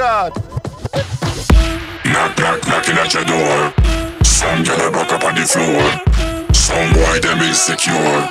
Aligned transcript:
God. 0.00 0.34
Knock, 2.06 2.38
knock, 2.38 2.66
knocking 2.66 2.96
at 2.96 3.12
your 3.12 3.24
door. 3.26 3.70
Some 4.24 4.64
girl 4.64 4.90
back 4.90 5.12
up 5.12 5.24
on 5.24 5.34
the 5.34 5.44
floor. 5.44 5.82
Some 6.54 6.94
boy 6.94 7.20
them 7.20 7.40
insecure. 7.42 8.30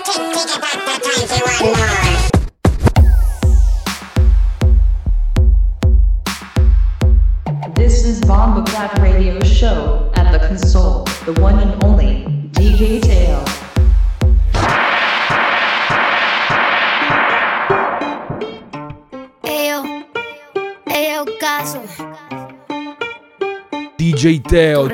This 7.76 8.04
is 8.04 8.20
Bomba 8.22 8.64
Clap 8.72 8.98
Radio 9.04 9.40
Show 9.44 10.12
at 10.16 10.32
the 10.32 10.40
console, 10.48 11.04
the 11.28 11.40
one 11.40 11.60
and 11.60 11.84
only 11.84 12.26
DJ 12.54 13.00
Tail. 13.00 13.19
DJ 24.20 24.42
Teo. 24.42 24.90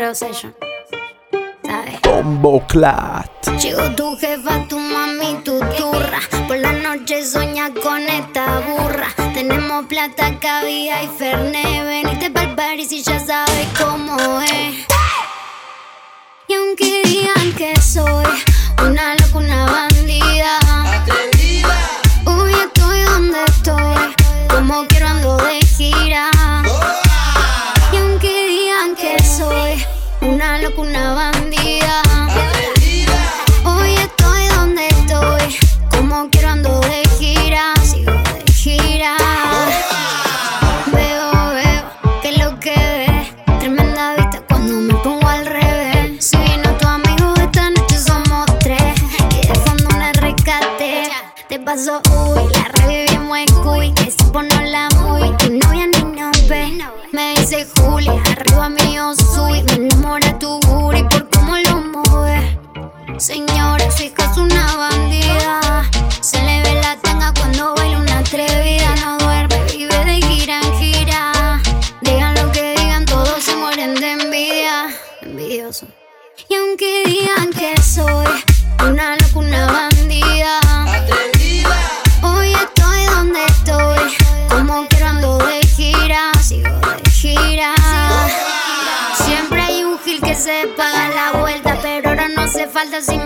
Bombo 2.03 2.63
Clat. 2.67 3.57
Chico, 3.57 3.81
tu 3.95 4.15
jefa, 4.17 4.67
tu 4.69 4.77
mami, 4.77 5.41
tu 5.43 5.57
turra. 5.75 6.19
Por 6.47 6.59
la 6.59 6.71
noche 6.73 7.25
sueña 7.25 7.73
con 7.73 8.03
esta 8.03 8.59
burra. 8.59 9.07
Tenemos 9.33 9.87
plata, 9.87 10.37
cabía 10.39 11.01
y 11.01 11.07
ferne. 11.07 11.63
Venite 11.85 12.29
pa'l 12.29 12.55
bar 12.55 12.77
si 12.87 13.01
ya 13.01 13.19
sabes 13.19 13.67
cómo 13.79 14.15
es. 14.41 14.85
Y 16.47 16.53
aunque 16.53 17.01
digan 17.05 17.51
que 17.57 17.81
soy 17.81 18.25
una 18.77 19.15
loca, 19.15 19.37
una 19.39 19.65
bandida. 19.65 20.59
Hoy 22.25 22.53
estoy 22.53 23.01
donde 23.01 23.43
estoy. 23.43 24.13
Como 24.49 24.85
quiero 24.85 25.07
ando 25.07 25.37
de 25.37 25.61
gira. 25.61 26.29
Una 30.77 31.13
bandida. 31.13 32.01
Hoy 33.63 33.93
estoy 33.95 34.47
donde 34.55 34.87
estoy. 34.87 35.57
Como 35.89 36.29
quiero 36.29 36.49
ando 36.49 36.79
de 36.81 37.03
gira. 37.17 37.73
Sigo 37.83 38.11
de 38.11 38.53
gira. 38.53 39.15
Veo, 40.91 41.31
veo 41.53 42.21
que 42.21 42.31
lo 42.37 42.59
que 42.59 42.75
ves. 42.75 43.59
Tremenda 43.59 44.15
vista 44.15 44.41
cuando 44.47 44.73
me 44.75 44.93
pongo 44.95 45.27
al 45.27 45.45
revés. 45.45 46.25
Si 46.25 46.37
vino 46.37 46.69
tu 46.77 46.87
amigo 46.87 47.33
esta 47.35 47.69
noche 47.69 47.97
somos 47.97 48.45
tres. 48.59 48.95
Y 49.43 49.47
de 49.47 49.55
fondo 49.55 49.87
un 49.95 50.13
rescate. 50.13 51.09
Te 51.47 51.59
paso, 51.59 52.01
dice 57.45 57.67
Julia, 57.77 58.11
arriba 58.31 58.69
mío 58.69 59.13
soy. 59.13 59.61
Me 59.63 59.73
enamora 59.73 60.37
tu 60.39 60.59
booty 60.61 61.03
por 61.03 61.29
cómo 61.29 61.55
lo 61.57 61.75
mueve. 61.77 62.59
Señora, 63.19 63.91
su 63.91 64.03
es 64.03 64.37
una 64.37 64.75
bandida. 64.75 65.24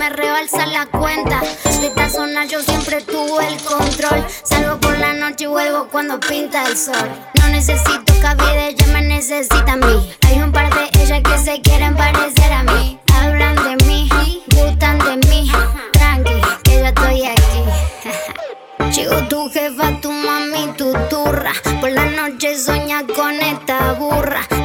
Rebalsa 0.10 0.66
la 0.66 0.86
cuenta. 0.88 1.42
De 1.80 1.88
esta 1.88 2.10
zona 2.10 2.46
yo 2.46 2.62
siempre 2.62 3.02
tuve 3.02 3.48
el 3.48 3.62
control. 3.64 4.26
Salgo 4.44 4.80
por 4.80 4.98
la 4.98 5.14
noche 5.14 5.46
y 5.46 5.48
vuelvo 5.48 5.88
cuando 5.90 6.20
pinta 6.20 6.66
el 6.68 6.78
sol. 6.78 7.10
No 7.40 7.48
necesito 7.50 8.14
cabida, 8.22 8.68
ella 8.68 8.88
me 8.88 9.02
necesita 9.02 9.74
a 9.74 9.78
mí. 9.78 10.14
Hay 10.28 10.42
un 10.42 10.52
par 10.52 10.74
de 10.74 10.90
ellas 11.02 11.22
que 11.24 11.38
se 11.38 11.62
quieren 11.62 11.96
parecer 11.96 12.52
a 12.52 12.64
mí. 12.64 13.00
Hablan 13.14 13.56
de 13.56 13.86
mí, 13.86 14.10
gustan 14.56 15.00
de 15.00 15.28
mí. 15.28 15.52
Tranqui, 15.94 16.42
que 16.64 16.80
yo 16.80 16.86
estoy 16.86 17.26
aquí. 17.26 18.92
Chico, 18.92 19.16
tu 19.30 19.50
jefa, 19.50 20.00
tu 20.02 20.12
mami, 20.12 20.74
tu 20.78 20.92
turra. 21.10 21.54
Por 21.80 21.92
la 21.92 21.99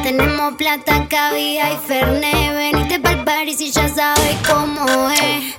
Tenemos 0.05 0.53
plata, 0.53 1.07
cabía 1.09 1.73
y 1.73 1.77
ferne. 1.77 2.53
Venite 2.53 2.99
pa'l 2.99 3.25
bar 3.25 3.47
y 3.47 3.71
ya 3.71 3.89
sabes 3.89 4.37
cómo 4.47 5.09
es. 5.09 5.55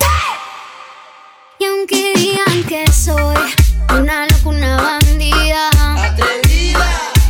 Y 1.59 1.65
aunque 1.65 2.13
digan 2.15 2.63
que 2.63 2.89
soy 2.89 3.35
una 3.89 4.25
loca, 4.25 4.45
una 4.45 4.81
bandida. 4.81 5.69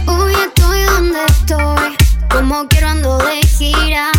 Hoy 0.06 0.34
estoy 0.46 0.82
donde 0.84 1.26
estoy. 1.26 1.98
Como 2.30 2.68
quiero 2.68 2.90
ando 2.90 3.18
de 3.18 3.42
gira. 3.48 4.12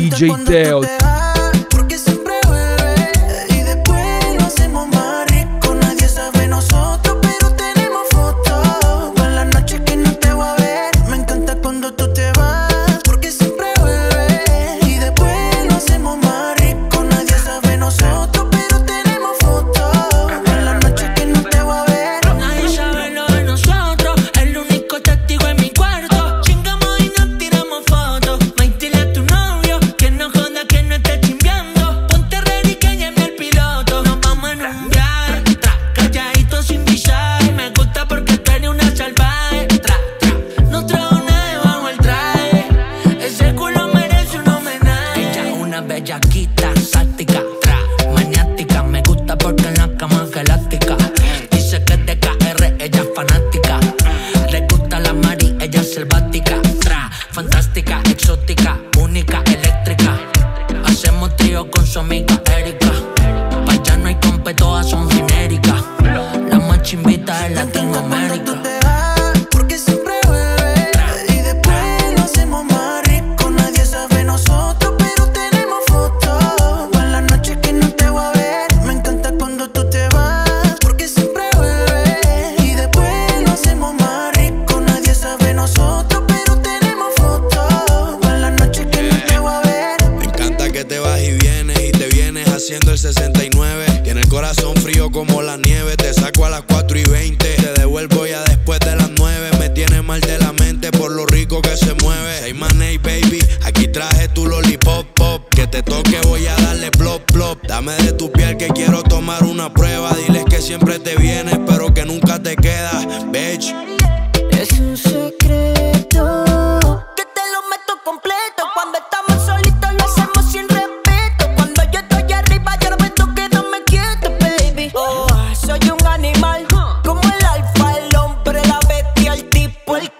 DJ 0.00 0.32
Teo. 0.46 1.29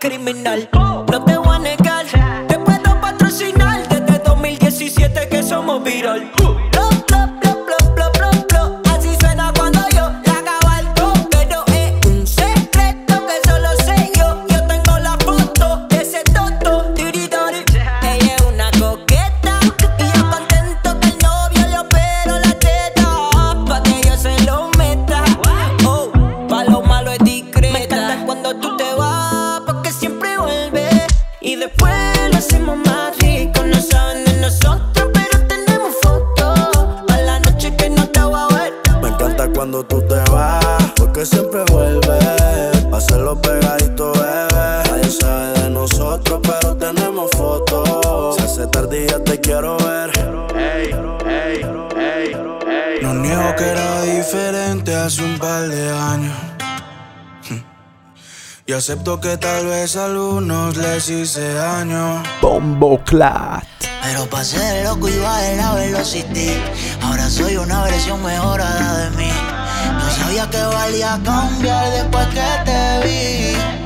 Criminal. 0.00 0.69
No 0.73 1.25
te 1.25 1.37
voy 1.37 1.55
a 1.55 1.58
negar, 1.58 2.06
te 2.49 2.58
puedo 2.58 3.00
patrocinar 3.00 3.87
desde 3.88 4.19
2017 4.20 5.29
que 5.29 5.43
somos 5.43 5.85
viral. 5.85 6.39
Acepto 58.81 59.21
que 59.21 59.37
tal 59.37 59.67
vez 59.67 59.94
a 59.94 60.06
algunos 60.06 60.75
les 60.75 61.06
hice 61.11 61.53
daño. 61.53 62.23
Bombo 62.41 62.99
clat. 63.05 63.62
Pero 64.03 64.25
pasé 64.25 64.59
de 64.59 64.85
loco 64.85 65.06
iba 65.06 65.37
de 65.43 65.56
la 65.56 65.75
velocity. 65.75 66.53
Ahora 67.03 67.29
soy 67.29 67.59
una 67.59 67.85
versión 67.85 68.23
mejorada 68.23 69.11
de 69.11 69.11
mí. 69.19 69.31
No 69.99 70.11
sabía 70.11 70.49
que 70.49 70.62
valía 70.62 71.21
cambiar 71.23 71.91
después 71.91 72.27
que 72.29 72.49
te 72.65 73.06
vi. 73.06 73.80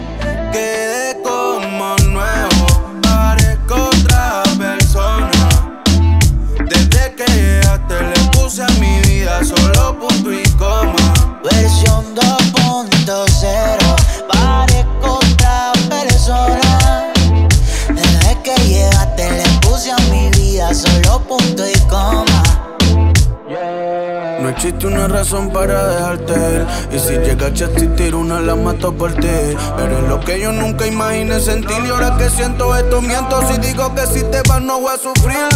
Existe 24.65 24.87
una 24.87 25.09
razón 25.09 25.51
para 25.51 25.87
dejarte 25.89 26.33
ir 26.33 26.67
Y 26.93 26.99
si 26.99 27.13
llegaste 27.19 27.65
a 27.65 27.67
existir 27.69 28.15
una 28.15 28.41
la 28.41 28.55
mato 28.55 28.95
por 28.95 29.13
ti 29.13 29.27
Eres 29.29 30.09
lo 30.09 30.21
que 30.21 30.41
yo 30.41 30.53
nunca 30.53 30.87
imaginé 30.87 31.39
sentir 31.39 31.77
Y 31.85 31.91
ahora 31.91 32.17
que 32.17 32.31
siento 32.31 32.75
esto 32.75 33.03
miento 33.03 33.47
Si 33.47 33.59
digo 33.59 33.95
que 33.95 34.07
si 34.07 34.23
te 34.25 34.41
vas 34.49 34.63
no 34.63 34.81
voy 34.81 34.95
a 34.95 34.99
sufrir. 34.99 35.49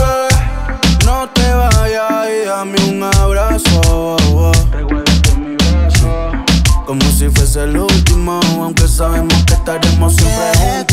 No 1.07 1.29
te 1.31 1.55
vayas 1.55 2.29
y 2.29 2.47
dame 2.47 2.77
un 2.91 3.03
abrazo 3.03 3.81
oh, 3.89 4.17
oh. 4.35 4.53
Como 6.85 7.03
si 7.03 7.31
fuese 7.31 7.65
el 7.65 7.79
último 7.79 8.41
Aunque 8.63 8.87
sabemos 8.89 9.43
que 9.45 9.55
estaremos 9.55 10.15
siempre 10.17 10.53
juntos 10.59 10.88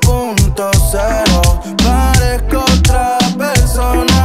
0.0 0.00 1.76
Parezco 1.84 2.58
otra 2.58 3.18
persona. 3.36 4.24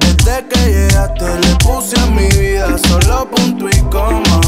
Desde 0.00 0.48
que 0.48 0.60
llegaste 0.72 1.38
le 1.40 1.54
puse 1.56 1.98
a 2.00 2.06
mi 2.06 2.28
vida 2.28 2.76
solo 2.78 3.30
punto 3.30 3.68
y 3.68 3.80
coma. 3.90 4.40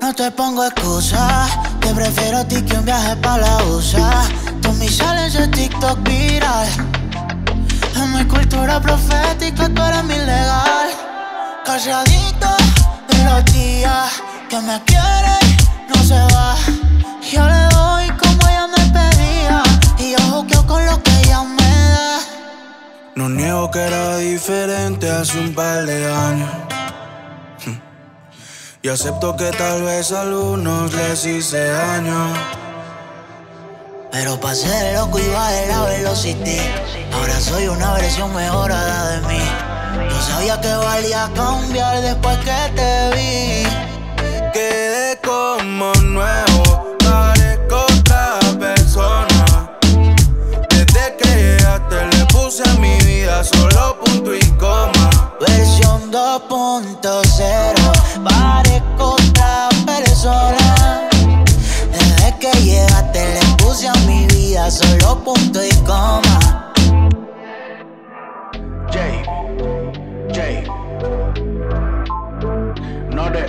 No 0.00 0.14
te 0.14 0.30
pongo 0.30 0.64
excusas 0.64 1.50
Te 1.80 1.92
prefiero 1.92 2.38
a 2.38 2.44
ti 2.44 2.62
que 2.62 2.76
un 2.76 2.84
viaje 2.84 3.16
para 3.16 3.38
la 3.38 3.64
USA 3.64 4.22
Tú 4.62 4.72
mis 4.74 4.96
sales 4.96 5.32
de 5.34 5.48
TikTok 5.48 5.98
viral. 6.02 6.68
En 7.96 8.12
mi 8.12 8.24
cultura 8.26 8.80
profética 8.80 9.68
tú 9.68 9.82
eres 9.82 10.04
mi 10.04 10.16
legal. 10.16 10.90
Calladito 11.64 12.48
de 13.08 13.24
los 13.24 13.44
días 13.52 14.12
Que 14.48 14.60
me 14.60 14.80
quiere 14.84 15.38
no 15.88 16.02
se 16.02 16.20
va. 16.34 16.54
Yo 17.32 17.44
le 17.44 17.74
doy 17.74 17.95
No 23.16 23.30
niego 23.30 23.70
que 23.70 23.78
era 23.78 24.18
diferente 24.18 25.10
hace 25.10 25.38
un 25.38 25.54
par 25.54 25.86
de 25.86 26.04
años 26.04 26.50
Hmm. 27.64 27.80
Y 28.82 28.88
acepto 28.90 29.34
que 29.38 29.50
tal 29.52 29.82
vez 29.84 30.12
a 30.12 30.20
algunos 30.20 30.92
les 30.92 31.24
hice 31.24 31.66
daño 31.66 32.34
Pero 34.12 34.38
pasé 34.38 34.68
de 34.68 34.92
loco 34.92 35.18
iba 35.18 35.50
de 35.50 35.66
la 35.66 35.80
velocity. 35.84 36.58
Ahora 37.14 37.40
soy 37.40 37.68
una 37.68 37.94
versión 37.94 38.34
mejorada 38.34 39.12
de 39.12 39.28
mí. 39.28 39.42
No 40.10 40.20
sabía 40.20 40.60
que 40.60 40.74
valía 40.74 41.30
cambiar 41.34 42.02
después 42.02 42.36
que 42.38 42.72
te 42.76 43.10
vi. 43.16 43.66
Quedé 44.52 45.18
como 45.24 45.92
nuevo, 46.02 46.96
parezco 46.98 47.86
otra 47.98 48.38
persona. 48.58 49.70
Desde 50.68 51.16
que 51.16 51.28
llegaste 51.28 52.06
le 52.16 52.26
puse 52.26 52.62
a 52.62 52.72
mi 52.74 52.88
vida 52.88 52.95
solo 53.46 53.96
punto 54.00 54.34
y 54.34 54.40
coma. 54.58 55.10
Versión 55.40 56.10
2.0. 56.10 58.24
Parezco 58.24 59.14
otra 59.14 59.68
persona. 59.84 61.08
Desde 61.92 62.38
que 62.38 62.50
llegaste 62.62 63.34
le 63.34 63.40
puse 63.56 63.88
a 63.88 63.94
mi 64.06 64.26
vida 64.26 64.70
solo 64.70 65.22
punto 65.24 65.62
y 65.64 65.70
coma. 65.84 66.72
J, 68.90 68.98
J, 70.32 70.40
no 73.10 73.30
de 73.30 73.46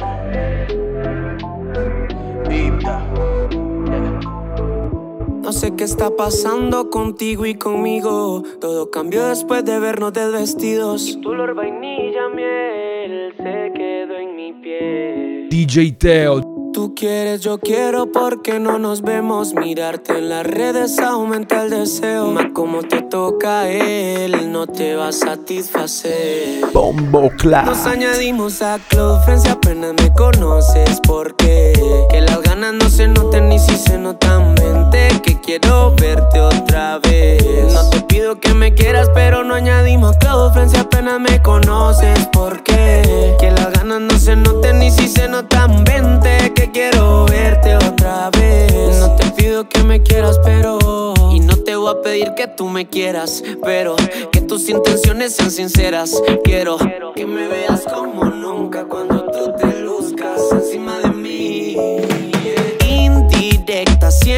No 5.48 5.54
sé 5.54 5.74
qué 5.78 5.86
está 5.86 6.14
pasando 6.14 6.90
contigo 6.90 7.46
y 7.46 7.56
conmigo. 7.56 8.44
Todo 8.60 8.92
cambió 8.92 9.30
después 9.30 9.64
de 9.64 9.80
vernos 9.80 10.12
desvestidos. 10.12 11.18
Tu 11.22 11.30
olor 11.30 11.56
vainilla 11.56 12.28
miel 12.36 13.34
se 13.38 13.72
quedó 13.74 14.18
en 14.18 14.36
mi 14.36 14.52
piel. 14.62 15.48
DJ 15.50 15.94
Teo. 15.94 16.47
Tú 16.88 16.96
quieres, 16.96 17.42
yo 17.42 17.58
quiero, 17.58 18.10
porque 18.14 18.60
no 18.60 18.80
nos 18.80 19.02
vemos. 19.02 19.54
Mirarte 19.54 20.20
en 20.20 20.30
las 20.30 20.48
redes 20.48 20.98
aumenta 21.00 21.64
el 21.64 21.70
deseo. 21.70 22.28
Más 22.28 22.46
como 22.54 22.82
te 22.82 23.02
toca 23.02 23.68
él, 23.68 24.54
no 24.54 24.68
te 24.68 24.96
va 24.96 25.10
a 25.10 25.12
satisfacer. 25.12 26.66
Bombo 26.72 27.30
clat. 27.32 27.66
Nos 27.66 27.86
añadimos 27.86 28.62
a 28.62 28.80
Cloud 28.88 29.20
Friends 29.26 29.46
apenas 29.50 29.96
me 30.02 30.14
conoces 30.14 31.02
porque 31.06 31.74
que 32.10 32.22
las 32.22 32.42
ganas 32.42 32.74
no 32.74 32.90
se 32.90 33.10
notan 33.10 33.50
ni 33.50 33.60
si 33.60 33.76
se 33.76 33.98
notan 33.98 34.56
vente 34.56 35.10
que 35.24 35.42
quiero 35.42 35.94
verte 35.96 36.40
otra 36.40 37.00
vez 37.00 37.74
no 37.74 37.90
te 37.90 38.02
pido 38.02 38.40
que 38.40 38.54
me 38.54 38.74
quieras 38.74 39.10
pero 39.14 39.44
no 39.44 39.56
añadimos 39.56 40.16
a 40.16 40.20
Cloud 40.20 40.54
Friends 40.54 40.78
apenas 40.78 41.20
me 41.20 41.42
conoces 41.42 42.28
porque 42.32 43.36
que 43.40 43.52
las 43.52 43.72
ganas 43.74 44.02
no 44.02 44.18
se 44.18 44.36
noten 44.36 44.80
ni 44.80 44.92
si 44.92 45.08
se 45.08 45.28
notan 45.28 45.84
vente 45.84 46.54
que 46.56 46.72
quiero 46.78 47.26
verte 47.26 47.76
otra 47.76 48.30
vez. 48.30 49.00
No 49.00 49.16
te 49.16 49.32
pido 49.32 49.68
que 49.68 49.82
me 49.84 50.04
quieras 50.04 50.40
pero 50.44 51.14
y 51.34 51.40
no 51.40 51.58
te 51.64 51.76
voy 51.76 51.92
a 51.92 52.02
pedir 52.04 52.34
que 52.36 52.46
tú 52.46 52.70
me 52.70 52.88
quieras 52.88 53.44
pero 53.64 53.96
que 54.32 54.42
tus 54.42 54.70
intenciones 54.70 55.36
sean 55.36 55.50
sinceras. 55.50 56.22
Quiero 56.44 56.78
que 57.16 57.26
me 57.26 57.48
veas 57.48 57.84
como 57.92 58.26
nunca 58.26 58.86
cuando 58.86 59.26
tú 59.26 59.54
te 59.58 59.77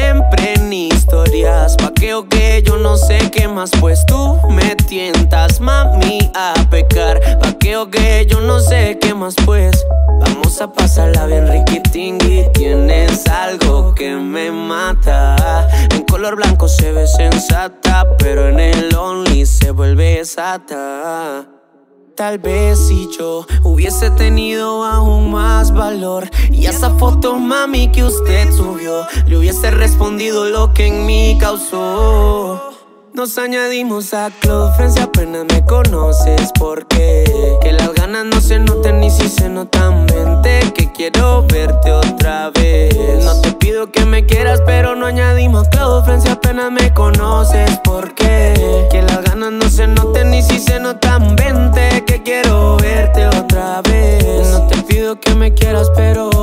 en 0.00 0.72
historias. 0.72 1.76
Paqueo 1.76 2.28
que 2.28 2.62
yo 2.64 2.76
no 2.76 2.96
sé 2.96 3.30
qué 3.30 3.48
más, 3.48 3.70
pues 3.80 4.04
tú 4.06 4.38
me 4.48 4.76
tientas, 4.76 5.60
mami, 5.60 6.30
a 6.34 6.54
pecar. 6.70 7.20
Paqueo 7.40 7.90
que 7.90 8.26
yo 8.26 8.40
no 8.40 8.60
sé 8.60 8.98
qué 9.00 9.14
más, 9.14 9.34
pues. 9.44 9.84
Vamos 10.20 10.60
a 10.60 10.72
pasarla 10.72 11.26
bien, 11.26 11.48
Ricky 11.48 11.80
Tingui. 11.80 12.46
Tienes 12.54 13.26
algo 13.26 13.94
que 13.94 14.14
me 14.14 14.50
mata. 14.50 15.68
En 15.94 16.02
color 16.04 16.36
blanco 16.36 16.68
se 16.68 16.92
ve 16.92 17.06
sensata, 17.06 18.06
pero 18.18 18.48
en 18.48 18.60
el 18.60 18.94
only 18.94 19.46
se 19.46 19.70
vuelve 19.70 20.24
sata. 20.24 21.59
Tal 22.16 22.38
vez 22.38 22.78
si 22.88 23.08
yo 23.16 23.46
hubiese 23.64 24.10
tenido 24.10 24.84
aún 24.84 25.30
más 25.30 25.72
valor 25.72 26.28
y 26.50 26.66
a 26.66 26.70
esa 26.70 26.90
foto 26.90 27.38
mami 27.38 27.90
que 27.92 28.04
usted 28.04 28.52
subió 28.52 29.06
le 29.26 29.38
hubiese 29.38 29.70
respondido 29.70 30.44
lo 30.46 30.74
que 30.74 30.86
en 30.86 31.06
mí 31.06 31.38
causó. 31.40 32.69
Nos 33.20 33.36
añadimos 33.36 34.14
a 34.14 34.30
Cloud 34.30 34.70
Friends 34.76 34.96
y 34.96 35.00
apenas 35.00 35.44
me 35.44 35.62
conoces 35.66 36.50
porque 36.58 37.58
que 37.60 37.70
las 37.70 37.92
ganas 37.92 38.24
no 38.24 38.40
se 38.40 38.58
notan 38.58 39.00
ni 39.00 39.10
si 39.10 39.28
se 39.28 39.50
notan 39.50 40.06
vente 40.06 40.72
que 40.74 40.90
quiero 40.90 41.42
verte 41.46 41.92
otra 41.92 42.48
vez. 42.48 43.22
No 43.22 43.38
te 43.42 43.52
pido 43.52 43.92
que 43.92 44.06
me 44.06 44.24
quieras 44.24 44.62
pero 44.64 44.96
no 44.96 45.04
añadimos 45.04 45.66
a 45.66 45.70
Cloud 45.70 46.04
Friends 46.04 46.24
y 46.24 46.28
apenas 46.30 46.72
me 46.72 46.94
conoces 46.94 47.78
porque 47.84 48.88
que 48.90 49.02
las 49.02 49.22
ganas 49.22 49.52
no 49.52 49.68
se 49.68 49.86
noten 49.86 50.30
ni 50.30 50.40
si 50.40 50.58
se 50.58 50.80
notan 50.80 51.36
vente 51.36 52.02
que 52.06 52.22
quiero 52.22 52.78
verte 52.78 53.26
otra 53.26 53.82
vez. 53.82 54.48
No 54.50 54.66
te 54.66 54.78
pido 54.84 55.20
que 55.20 55.34
me 55.34 55.52
quieras 55.52 55.90
pero 55.94 56.30
¿y 56.32 56.39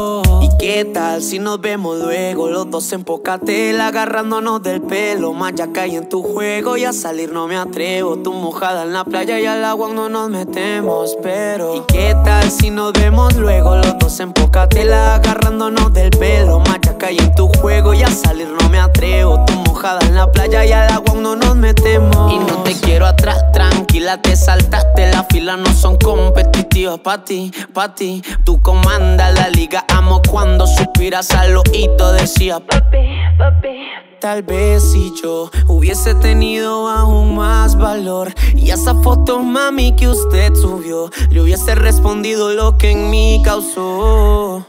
qué 0.68 0.84
tal 0.84 1.22
si 1.22 1.40
nos 1.40 1.62
vemos 1.62 1.98
luego 1.98 2.50
los 2.50 2.70
dos 2.70 2.92
en 2.92 3.06
pocatela 3.06 3.88
agarrándonos 3.88 4.62
del 4.62 4.82
pelo 4.82 5.32
más 5.32 5.54
ya 5.56 5.70
en 5.86 6.10
tu 6.10 6.22
juego 6.22 6.76
y 6.76 6.84
a 6.84 6.92
salir 6.92 7.32
no 7.32 7.48
me 7.48 7.56
atrevo. 7.56 8.18
Tú 8.18 8.34
mojada 8.34 8.84
en 8.84 8.92
la 8.92 9.06
playa 9.06 9.40
y 9.40 9.46
al 9.46 9.64
agua 9.64 9.90
no 9.94 10.10
nos 10.10 10.30
metemos, 10.30 11.16
pero 11.24 11.74
¿y 11.74 11.82
qué 11.88 12.14
tal 12.26 12.52
si 12.52 12.70
nos 12.70 12.92
vemos 12.92 13.38
luego 13.38 13.78
los 13.78 13.98
dos 13.98 14.20
en 14.20 14.34
pocatela 14.34 15.16
agarrándonos 15.16 15.94
del 15.94 16.10
pelo? 16.10 16.60
Machaca 16.60 17.12
y 17.12 17.18
en 17.18 17.34
tu 17.34 17.48
juego 17.48 17.94
y 17.94 18.04
a 18.04 18.12
salir 18.12 18.50
no 18.50 18.68
me 18.68 18.80
atrevo. 18.80 19.46
Tú 19.46 19.54
mojada 19.54 20.06
en 20.06 20.16
la 20.16 20.30
playa 20.32 20.66
y 20.66 20.74
al 20.74 20.92
agua 20.92 21.14
no 21.16 21.36
nos 21.36 21.56
metemos. 21.56 22.34
Y 22.34 22.40
no 22.40 22.64
te 22.64 22.74
quiero 22.74 23.06
atrás, 23.06 23.42
tranquila, 23.54 24.22
te 24.22 24.36
saltaste. 24.36 25.12
La 25.12 25.24
fila 25.24 25.56
no 25.56 25.72
son 25.74 25.98
competitivas 25.98 27.00
pa' 27.00 27.24
ti, 27.24 27.52
pa' 27.74 27.94
ti. 27.94 28.22
Tú 28.44 28.62
comandas 28.62 29.34
la 29.36 29.50
liga, 29.50 29.86
amo 29.88 30.22
cuando 30.28 30.57
suspiras 30.66 31.30
al 31.32 31.58
oído, 31.58 32.14
decía 32.14 32.60
papi, 32.60 32.98
papi. 33.38 33.78
Tal 34.20 34.42
vez 34.42 34.92
si 34.92 35.14
yo 35.22 35.52
hubiese 35.68 36.16
tenido 36.16 36.88
aún 36.88 37.36
más 37.36 37.78
valor 37.78 38.34
y 38.56 38.72
a 38.72 38.74
esa 38.74 38.96
foto 39.04 39.44
mami 39.44 39.96
que 39.96 40.08
usted 40.08 40.56
subió 40.56 41.12
le 41.30 41.42
hubiese 41.42 41.76
respondido 41.76 42.52
lo 42.54 42.78
que 42.80 42.92
en 42.92 43.12
mí 43.12 43.42
causó. 43.46 44.66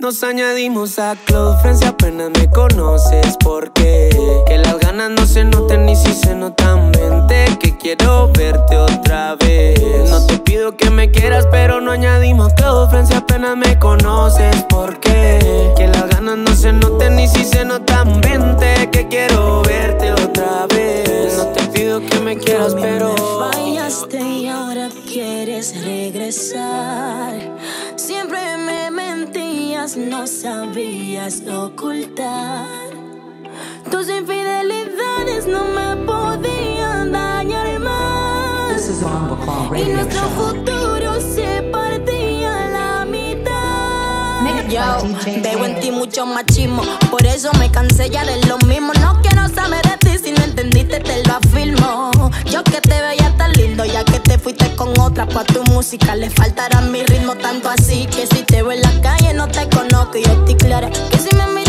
Nos 0.00 0.22
añadimos 0.22 1.00
a 1.00 1.16
Cloud 1.26 1.56
Friends 1.60 1.82
y 1.82 1.84
apenas 1.84 2.30
me 2.30 2.48
conoces 2.48 3.36
porque 3.42 4.10
que 4.46 4.58
las 4.58 4.78
ganas 4.78 5.10
no 5.10 5.26
se 5.26 5.44
noten 5.44 5.86
ni 5.86 5.96
si 5.96 6.12
se 6.12 6.36
notan 6.36 6.92
vente 6.92 7.46
que 7.58 7.76
quiero 7.76 8.30
verte 8.32 8.76
otra 8.78 9.34
vez. 9.34 10.08
No 10.08 10.24
te 10.24 10.38
pido 10.38 10.76
que 10.76 10.88
me 10.90 11.10
quieras 11.10 11.48
pero 11.50 11.80
no 11.80 11.90
añadimos 11.90 12.52
a 12.52 12.54
Cloud 12.54 12.90
Friends 12.90 13.10
y 13.10 13.14
apenas 13.14 13.56
me 13.56 13.76
conoces 13.80 14.64
porque 14.68 15.74
que 15.76 15.88
las 15.88 16.08
ganas 16.08 16.38
no 16.38 16.54
se 16.54 16.72
noten 16.72 17.16
ni 17.16 17.26
si 17.26 17.44
se 17.44 17.64
notan 17.64 18.20
vente 18.20 18.88
que 18.92 19.08
quiero 19.08 19.62
verte 19.62 20.12
otra 20.12 20.68
vez. 20.68 21.36
No 21.38 21.46
te 21.46 21.64
pido 21.76 22.00
que 22.06 22.20
me 22.20 22.38
quieras 22.38 22.76
pero 22.80 23.16
Fallaste 23.16 24.20
y 24.20 24.46
ahora 24.46 24.90
quieres 25.12 25.74
regresar. 25.84 27.34
Siempre 27.96 28.38
me 28.58 28.90
mentías, 28.90 29.87
no 29.96 30.26
sabías 30.26 31.42
ocultar. 31.46 32.66
Tus 33.90 34.08
infidelidades 34.08 35.46
no 35.46 35.64
me 35.64 36.04
podían 36.04 37.12
dañar 37.12 37.78
más. 37.80 38.90
Y 39.76 39.84
nuestro 39.84 40.22
futuro 40.30 41.07
veo 45.42 45.64
en 45.64 45.80
ti 45.80 45.90
mucho 45.90 46.26
machismo, 46.26 46.82
por 47.10 47.24
eso 47.26 47.50
me 47.58 47.70
cansé 47.70 48.10
ya 48.10 48.24
de 48.24 48.44
lo 48.46 48.58
mismo. 48.58 48.92
No 48.94 49.20
quiero 49.22 49.48
saber 49.48 49.82
de 49.82 49.96
ti, 49.98 50.18
si 50.22 50.32
no 50.32 50.44
entendiste 50.44 51.00
te 51.00 51.22
lo 51.24 51.34
afirmo. 51.34 52.10
Yo 52.50 52.62
que 52.64 52.80
te 52.80 53.00
veía 53.00 53.34
tan 53.36 53.52
lindo, 53.52 53.84
ya 53.84 54.04
que 54.04 54.20
te 54.20 54.38
fuiste 54.38 54.74
con 54.76 54.98
otra, 54.98 55.26
pa' 55.26 55.44
tu 55.44 55.62
música 55.64 56.14
le 56.14 56.30
faltará 56.30 56.80
mi 56.80 57.02
ritmo 57.04 57.34
tanto 57.36 57.68
así 57.68 58.06
que 58.06 58.26
si 58.26 58.42
te 58.42 58.62
veo 58.62 58.72
en 58.72 58.82
la 58.82 59.00
calle 59.00 59.34
no 59.34 59.48
te 59.48 59.68
conozco 59.68 60.18
y 60.18 60.24
yo 60.24 60.32
estoy 60.32 60.54
clara 60.54 60.90
que 60.90 61.18
si 61.18 61.34
me 61.36 61.46
miras 61.48 61.67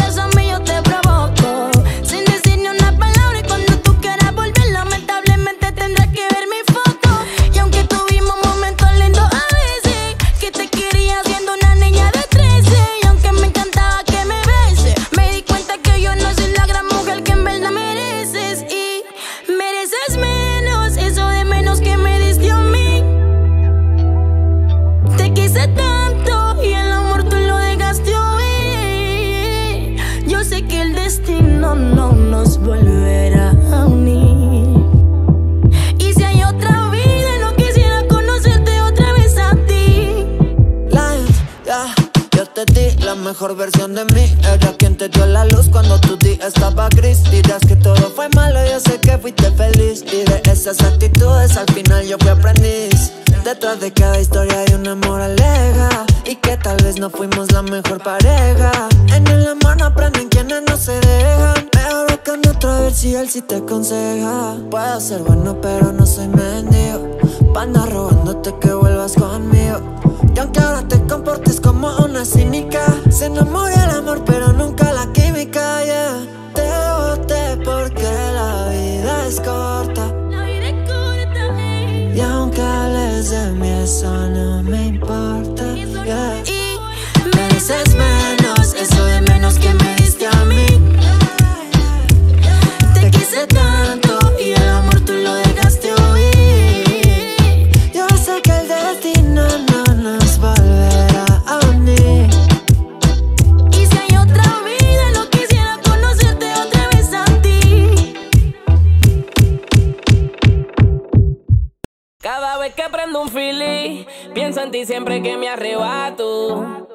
que 112.79 112.89
prendo 112.89 113.21
un 113.21 113.29
fili, 113.29 114.07
pienso 114.33 114.61
en 114.61 114.71
ti 114.71 114.85
siempre 114.85 115.21
que 115.21 115.35
me 115.35 115.49
arrebato. 115.49 116.87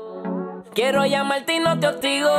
Quiero 0.73 1.05
llamarte 1.05 1.57
y 1.57 1.59
no 1.59 1.79
te 1.79 1.89
hostigo, 1.89 2.31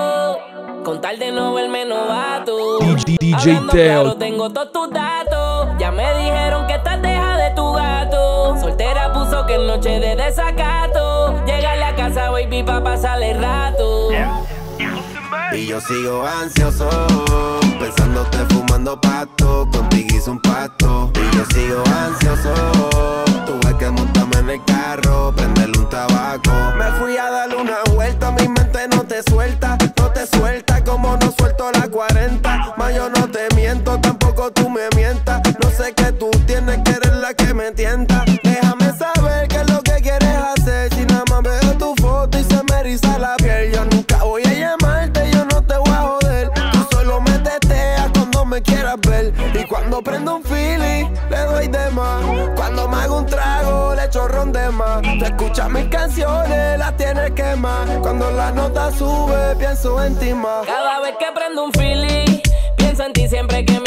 con 0.84 1.00
tal 1.00 1.20
de 1.20 1.32
no 1.32 1.54
verme 1.54 1.86
novato. 1.86 2.80
DJ 2.80 3.36
Hablando 3.36 3.72
Teo. 3.74 4.02
claro, 4.02 4.18
tengo 4.18 4.50
todos 4.50 4.72
tus 4.72 4.90
datos. 4.90 5.70
Ya 5.78 5.92
me 5.92 6.04
dijeron 6.18 6.66
que 6.66 6.74
estás 6.74 7.00
deja 7.04 7.38
de 7.38 7.52
tu 7.52 7.72
gato. 7.74 8.58
Soltera 8.60 9.14
puso 9.14 9.46
que 9.46 9.60
noche 9.60 10.00
de 10.00 10.16
desacato. 10.16 11.46
Llega 11.46 11.74
a 11.74 11.76
la 11.76 11.96
casa, 11.96 12.32
baby, 12.32 12.64
pa' 12.64 12.84
pasarle 12.84 13.34
rato. 13.36 14.10
Y 15.54 15.68
yo 15.68 15.80
sigo 15.80 16.26
ansioso, 16.26 16.90
pensándote 17.80 18.40
fumando 18.50 19.00
pasto, 19.00 19.68
contigo 19.72 20.16
hice 20.16 20.30
un 20.32 20.40
pacto. 20.42 21.12
Y 21.14 21.38
yo 21.38 21.46
sigo 21.46 21.84
ansioso, 21.86 22.54
tuve 23.46 23.78
que 23.78 23.90
montarme 23.90 24.38
en 24.40 24.50
el 24.50 24.66
carro, 24.66 25.34
prenderle 25.36 25.78
un 25.78 25.90
tabaco. 25.90 26.52
Me 26.78 26.92
fui 27.00 27.18
a 27.18 27.30
darle 27.30 27.56
una 27.56 27.78
vuelta, 27.94 28.32
mi 28.32 28.48
mente 28.48 28.88
no 28.90 29.04
te 29.04 29.22
suelta, 29.30 29.78
no 29.98 30.12
te 30.12 30.26
suelta 30.28 30.84
como 30.84 31.16
no 31.18 31.32
suelto 31.38 31.72
la 31.72 31.88
40. 31.88 32.76
Mas 32.78 32.96
yo 32.96 33.10
no 33.10 33.28
te 33.30 33.48
miento, 33.56 34.00
tampoco 34.00 34.52
tú 34.52 34.70
me 34.70 34.90
mientas. 34.96 35.42
No 35.62 35.70
sé 35.70 35.94
qué 35.94 36.12
tú 36.12 36.30
tienes 36.46 36.80
que 36.84 36.92
eres 36.92 37.14
la 37.14 37.34
que 37.34 37.54
me 37.54 37.72
tienta. 37.72 38.26
Déjame 38.44 38.92
saber 38.98 39.48
qué 39.48 39.58
es 39.58 39.70
lo 39.70 39.82
que 39.82 40.02
quieres 40.02 40.38
hacer. 40.58 40.94
Si 40.94 41.06
nada 41.06 41.24
más 41.30 41.44
veo 41.44 41.78
tu 41.78 41.96
foto 42.02 42.38
y 42.38 42.44
se 42.44 42.62
me 42.70 42.80
eriza 42.80 43.18
la 43.20 43.36
piel. 43.38 43.72
Yo 43.74 43.86
nunca 43.86 44.24
voy 44.24 44.44
a 44.44 44.54
llamarte, 44.54 45.32
yo 45.32 45.46
no 45.46 45.62
te 45.64 45.78
voy 45.78 45.90
a 45.90 46.02
joder. 46.02 46.52
Tú 46.72 46.88
solo 46.92 47.22
me 47.22 47.36
cuando 48.14 48.46
me 48.46 48.62
quieras 48.62 48.98
ver. 49.08 49.34
Y 49.54 49.66
cuando 49.66 50.02
prendo 50.02 50.38
un 50.38 50.44
feeling, 50.44 51.08
Te 55.20 55.26
escuchas 55.26 55.70
mis 55.70 55.86
canciones, 55.86 56.78
las 56.78 56.98
tienes 56.98 57.32
que 57.32 57.56
más. 57.56 57.90
Cuando 58.02 58.30
la 58.32 58.52
nota 58.52 58.92
sube, 58.92 59.56
pienso 59.58 60.04
en 60.04 60.16
ti 60.18 60.34
más. 60.34 60.66
Cada 60.66 61.00
vez 61.00 61.16
que 61.18 61.26
prendo 61.34 61.66
un 61.66 61.72
feeling, 61.74 62.42
pienso 62.76 63.04
en 63.04 63.14
ti 63.14 63.28
siempre 63.28 63.66
que 63.66 63.80
me 63.80 63.85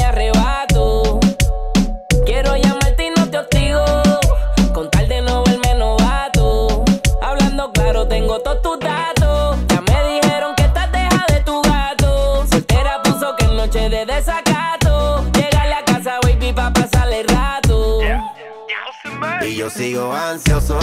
Y 19.48 19.54
yo 19.54 19.70
sigo 19.70 20.12
ansioso, 20.12 20.78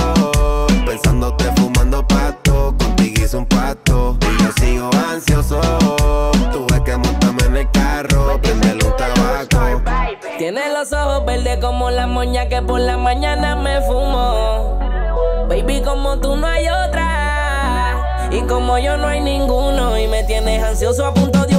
pensándote 0.88 1.44
fumando 1.56 2.06
pasto, 2.08 2.74
contigo 2.80 3.24
hice 3.24 3.38
un 3.38 3.46
pacto. 3.46 4.18
Y 4.22 4.44
yo 4.44 4.52
sigo 4.60 4.90
ansioso, 5.08 5.62
tuve 6.52 6.84
que 6.84 6.98
montarme 6.98 7.44
en 7.46 7.58
el 7.58 7.70
carro, 7.70 8.42
prenderle 8.42 8.84
un 8.84 8.96
tabaco. 8.98 9.84
Tiene 10.40 10.74
los 10.74 10.92
ojos 10.94 11.28
verdes 11.28 11.60
como 11.60 11.92
la 11.92 12.08
moña 12.08 12.50
que 12.50 12.64
por 12.64 12.80
la 12.80 12.98
mañana 12.98 13.56
me 13.56 13.82
fumo. 13.82 14.80
Baby, 15.48 15.84
como 15.84 16.18
tú 16.20 16.36
no 16.36 16.48
hay 16.48 16.68
otra. 16.68 18.30
Y 18.32 18.42
como 18.48 18.80
yo 18.80 18.98
no 18.98 19.06
hay 19.06 19.22
ninguno. 19.22 19.96
Y 19.96 20.08
me 20.08 20.24
tienes 20.24 20.64
ansioso 20.64 21.06
a 21.06 21.14
punto 21.14 21.46
de 21.46 21.55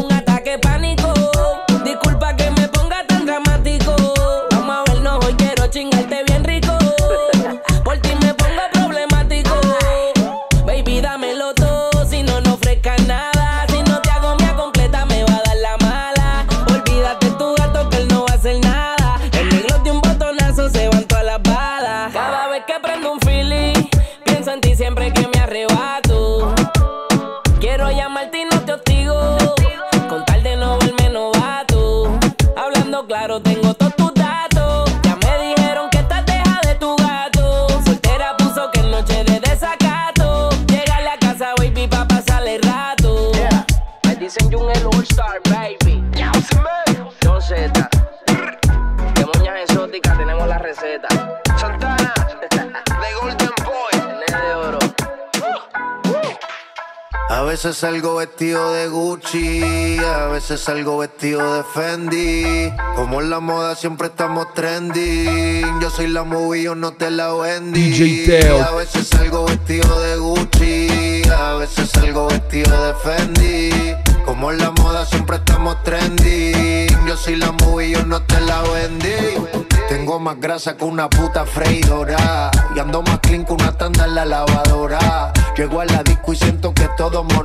veces 57.66 57.80
salgo 57.80 58.14
vestido 58.14 58.72
de 58.74 58.86
Gucci, 58.86 59.98
a 59.98 60.26
veces 60.28 60.60
salgo 60.60 60.98
vestido 60.98 61.54
de 61.54 61.64
Fendi. 61.64 62.72
Como 62.94 63.20
en 63.20 63.28
la 63.28 63.40
moda 63.40 63.74
siempre 63.74 64.06
estamos 64.06 64.54
trending. 64.54 65.80
Yo 65.80 65.90
soy 65.90 66.06
la 66.06 66.22
movie, 66.22 66.62
yo 66.62 66.76
no 66.76 66.92
te 66.92 67.10
la 67.10 67.32
vendí. 67.32 67.90
DJ 67.90 68.26
Teo. 68.40 68.62
A 68.62 68.70
veces 68.76 69.08
salgo 69.08 69.46
vestido 69.46 70.00
de 70.00 70.16
Gucci, 70.16 71.22
a 71.28 71.54
veces 71.54 71.90
salgo 71.90 72.28
vestido 72.28 72.70
de 72.86 72.94
Fendi. 72.94 73.94
Como 74.24 74.52
en 74.52 74.58
la 74.58 74.70
moda 74.70 75.04
siempre 75.04 75.38
estamos 75.38 75.82
trending. 75.82 76.86
Yo 77.04 77.16
soy 77.16 77.34
la 77.34 77.50
movie, 77.50 77.90
yo 77.90 78.06
no 78.06 78.22
te 78.22 78.40
la 78.42 78.62
vendí. 78.62 79.65
Tengo 79.88 80.18
más 80.18 80.40
grasa 80.40 80.76
que 80.76 80.84
una 80.84 81.08
puta 81.08 81.44
freidora. 81.44 82.50
Y 82.74 82.78
ando 82.78 83.02
más 83.02 83.20
clean 83.20 83.44
que 83.44 83.52
una 83.52 83.72
tanda 83.72 84.04
en 84.04 84.14
la 84.14 84.24
lavadora. 84.24 85.32
Llego 85.56 85.80
a 85.80 85.84
la 85.86 86.02
disco 86.02 86.32
y 86.32 86.36
siento 86.36 86.74
que 86.74 86.88
todo 86.96 87.24
me. 87.24 87.36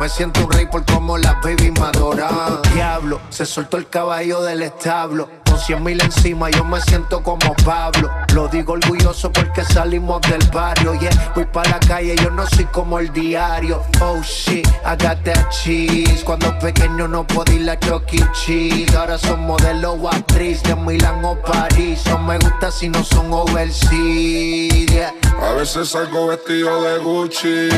Me 0.00 0.08
siento 0.08 0.44
un 0.46 0.50
rey 0.50 0.66
por 0.66 0.84
como 0.86 1.18
las 1.18 1.34
baby 1.42 1.70
me 1.72 1.86
adoran. 1.86 2.62
Diablo, 2.74 3.20
se 3.28 3.44
soltó 3.44 3.76
el 3.76 3.88
caballo 3.88 4.40
del 4.40 4.62
establo. 4.62 5.28
Con 5.50 5.58
cien 5.58 5.82
mil 5.82 6.00
encima 6.00 6.48
yo 6.50 6.64
me 6.64 6.80
siento 6.80 7.22
como 7.24 7.54
Pablo. 7.64 8.08
Lo 8.34 8.46
digo 8.46 8.74
orgulloso 8.74 9.32
porque 9.32 9.64
salimos 9.64 10.20
del 10.22 10.48
barrio. 10.50 10.94
Yeah, 10.94 11.32
voy 11.34 11.44
pa' 11.44 11.64
la 11.64 11.80
calle, 11.80 12.14
yo 12.22 12.30
no 12.30 12.46
soy 12.46 12.66
como 12.66 13.00
el 13.00 13.12
diario. 13.12 13.82
Oh 14.00 14.20
shit, 14.22 14.64
I 14.84 14.96
got 14.96 15.18
cheese. 15.50 16.22
Cuando 16.24 16.56
pequeño 16.60 17.08
no 17.08 17.26
podía 17.26 17.56
ir 17.56 17.70
a 17.70 17.78
Chuck 17.80 18.12
E. 18.12 18.24
Cheese. 18.32 18.96
Ahora 18.96 19.18
son 19.18 19.44
modelo 19.44 19.94
o 19.94 20.08
actriz 20.08 20.62
de 20.62 20.76
Milán 20.76 21.24
o 21.24 21.34
París. 21.42 22.02
No 22.06 22.18
me 22.18 22.38
gusta 22.38 22.70
si 22.70 22.88
no 22.88 23.02
son 23.02 23.32
overseas. 23.32 24.86
Yeah. 24.86 25.12
A 25.42 25.54
veces 25.54 25.88
salgo 25.88 26.28
vestido 26.28 26.82
de 26.82 26.98
Gucci, 26.98 27.68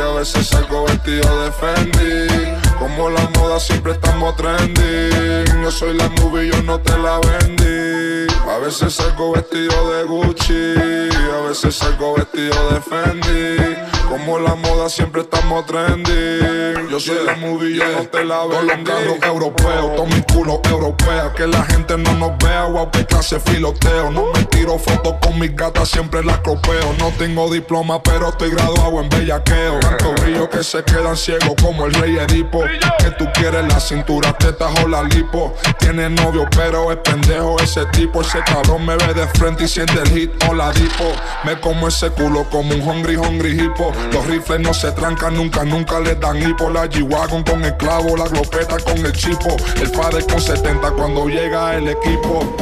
a 0.00 0.18
veces 0.18 0.46
salgo 0.46 0.84
vestido 0.84 1.42
de 1.42 1.50
Fendi. 1.50 2.65
Como 2.78 3.10
la 3.10 3.22
moda 3.38 3.58
siempre 3.58 3.92
estamos 3.92 4.36
trending. 4.36 5.62
Yo 5.62 5.70
soy 5.70 5.96
la 5.96 6.08
movie, 6.20 6.48
yo 6.48 6.62
no 6.62 6.78
te 6.80 6.96
la 6.98 7.18
vendí. 7.20 8.26
A 8.48 8.58
veces 8.58 8.94
salgo 8.94 9.32
vestido 9.32 9.90
de 9.92 10.04
Gucci, 10.04 10.74
a 11.34 11.48
veces 11.48 11.74
salgo 11.74 12.14
vestido 12.14 12.70
de 12.70 12.80
Fendi. 12.80 13.95
Como 14.08 14.38
la 14.38 14.54
moda 14.54 14.88
siempre 14.88 15.22
estamos 15.22 15.66
trending. 15.66 16.88
Yo 16.88 17.00
soy 17.00 17.24
la 17.24 17.34
movie, 17.36 17.76
yo 17.76 17.84
no 17.92 18.06
te 18.06 18.24
la. 18.24 18.40
Con 18.40 18.66
los 18.66 18.76
carros 18.78 19.18
europeos, 19.22 19.96
todos 19.96 20.08
mis 20.08 20.24
culos 20.32 20.60
europeos. 20.70 21.32
Que 21.36 21.46
la 21.46 21.62
gente 21.64 21.96
no 21.98 22.14
nos 22.14 22.38
vea, 22.38 22.66
que 22.92 23.04
clase 23.04 23.40
filoteo. 23.40 24.10
No 24.10 24.32
me 24.32 24.44
tiro 24.44 24.78
fotos 24.78 25.14
con 25.20 25.38
mis 25.38 25.54
gatas, 25.54 25.88
siempre 25.88 26.22
las 26.24 26.38
cropeo. 26.38 26.94
No 26.98 27.10
tengo 27.18 27.50
diploma, 27.52 28.02
pero 28.02 28.28
estoy 28.28 28.50
graduado 28.50 29.00
en 29.00 29.08
bellaqueo. 29.08 29.80
Tanto 29.80 30.12
brillo 30.22 30.48
que 30.48 30.62
se 30.62 30.82
quedan 30.84 31.16
ciegos 31.16 31.54
como 31.60 31.86
el 31.86 31.94
rey 31.94 32.16
Edipo. 32.16 32.62
Que 32.98 33.10
tú 33.12 33.26
quieres 33.34 33.66
la 33.66 33.80
cintura, 33.80 34.32
tetas 34.38 34.72
o 34.84 34.88
la 34.88 35.02
lipo. 35.02 35.54
Tiene 35.78 36.08
novio, 36.10 36.46
pero 36.56 36.92
es 36.92 36.98
pendejo 36.98 37.56
ese 37.60 37.84
tipo. 37.86 38.20
Ese 38.20 38.38
cabrón 38.44 38.86
me 38.86 38.96
ve 38.96 39.14
de 39.14 39.26
frente 39.28 39.64
y 39.64 39.68
siente 39.68 39.94
el 40.00 40.08
hit 40.08 40.30
o 40.48 40.54
la 40.54 40.70
dipo. 40.72 41.12
Me 41.44 41.60
como 41.60 41.88
ese 41.88 42.10
culo 42.10 42.44
como 42.50 42.74
un 42.74 42.80
hungry, 42.80 43.16
hungry 43.16 43.60
hipo. 43.60 43.92
Los 44.12 44.26
rifles 44.26 44.60
no 44.60 44.72
se 44.74 44.92
trancan 44.92 45.34
nunca, 45.34 45.64
nunca 45.64 46.00
le 46.00 46.14
dan 46.14 46.42
hipo. 46.42 46.70
La 46.70 46.86
G-Wagon 46.86 47.42
con 47.44 47.64
el 47.64 47.76
clavo, 47.76 48.16
la 48.16 48.28
glopeta 48.28 48.78
con 48.78 48.98
el 49.04 49.12
chipo. 49.12 49.56
El 49.80 49.90
padre 49.90 50.24
con 50.24 50.40
70 50.40 50.90
cuando 50.92 51.28
llega 51.28 51.76
el 51.76 51.88
equipo. 51.88 52.56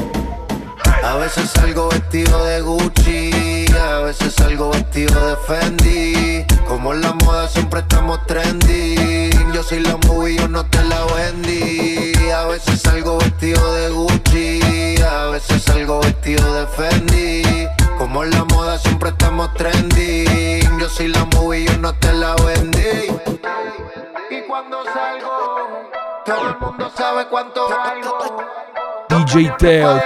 A 1.03 1.16
veces 1.16 1.51
salgo 1.51 1.88
vestido 1.90 2.44
de 2.47 2.61
Gucci, 2.62 3.63
a 3.79 4.01
veces 4.01 4.35
salgo 4.35 4.71
vestido 4.71 5.15
de 5.29 5.37
Fendi. 5.47 6.45
Como 6.67 6.93
en 6.93 7.03
la 7.03 7.13
moda 7.13 7.49
siempre 7.49 7.81
estamos 7.81 8.25
trending. 8.27 9.53
Yo 9.53 9.63
soy 9.63 9.81
la 9.81 9.97
movie, 10.07 10.37
yo 10.37 10.49
no 10.49 10.65
te 10.67 10.83
la 10.85 11.05
vendí. 11.15 12.13
A 12.31 12.47
veces 12.47 12.81
salgo 12.81 13.19
vestido 13.19 13.75
de 13.75 13.91
Gucci, 13.91 15.03
a 15.03 15.27
veces 15.27 15.63
salgo 15.63 16.01
vestido 16.01 16.55
de 16.55 16.67
Fendi. 16.67 17.69
Como 17.99 18.25
en 18.25 18.31
la 18.31 18.45
moda 18.45 18.79
siempre 18.79 19.11
estamos 19.11 19.53
trending. 19.55 20.79
Yo 20.79 20.89
soy 20.89 21.09
la 21.09 21.25
movie, 21.27 21.65
yo 21.65 21.77
no 21.79 21.95
te 21.95 22.13
la 22.13 22.35
vendí. 22.37 23.11
Y 24.31 24.41
cuando 24.49 24.85
salgo, 24.85 25.91
todo 26.25 26.49
el 26.49 26.59
mundo 26.59 26.91
sabe 26.97 27.27
cuánto 27.29 27.69
valgo. 27.69 28.37
DJ 29.09 29.53
Teo. 29.59 30.01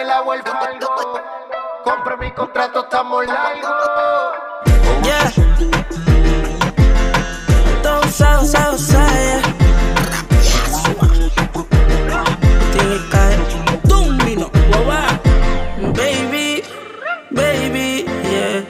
Compré 1.85 2.17
mi 2.17 2.31
contrato, 2.33 2.85
estamos 2.85 3.27
largo. 3.27 3.69
Yeah. 5.05 5.31
Don't 7.83 8.11
sound, 8.11 8.47
sound, 8.47 8.79
sound, 8.79 9.45
Tiene 12.73 12.99
caer. 13.11 13.39
Domino, 13.85 14.51
guau, 14.85 15.93
baby, 15.95 16.63
baby, 17.31 18.05
yeah. 18.25 18.65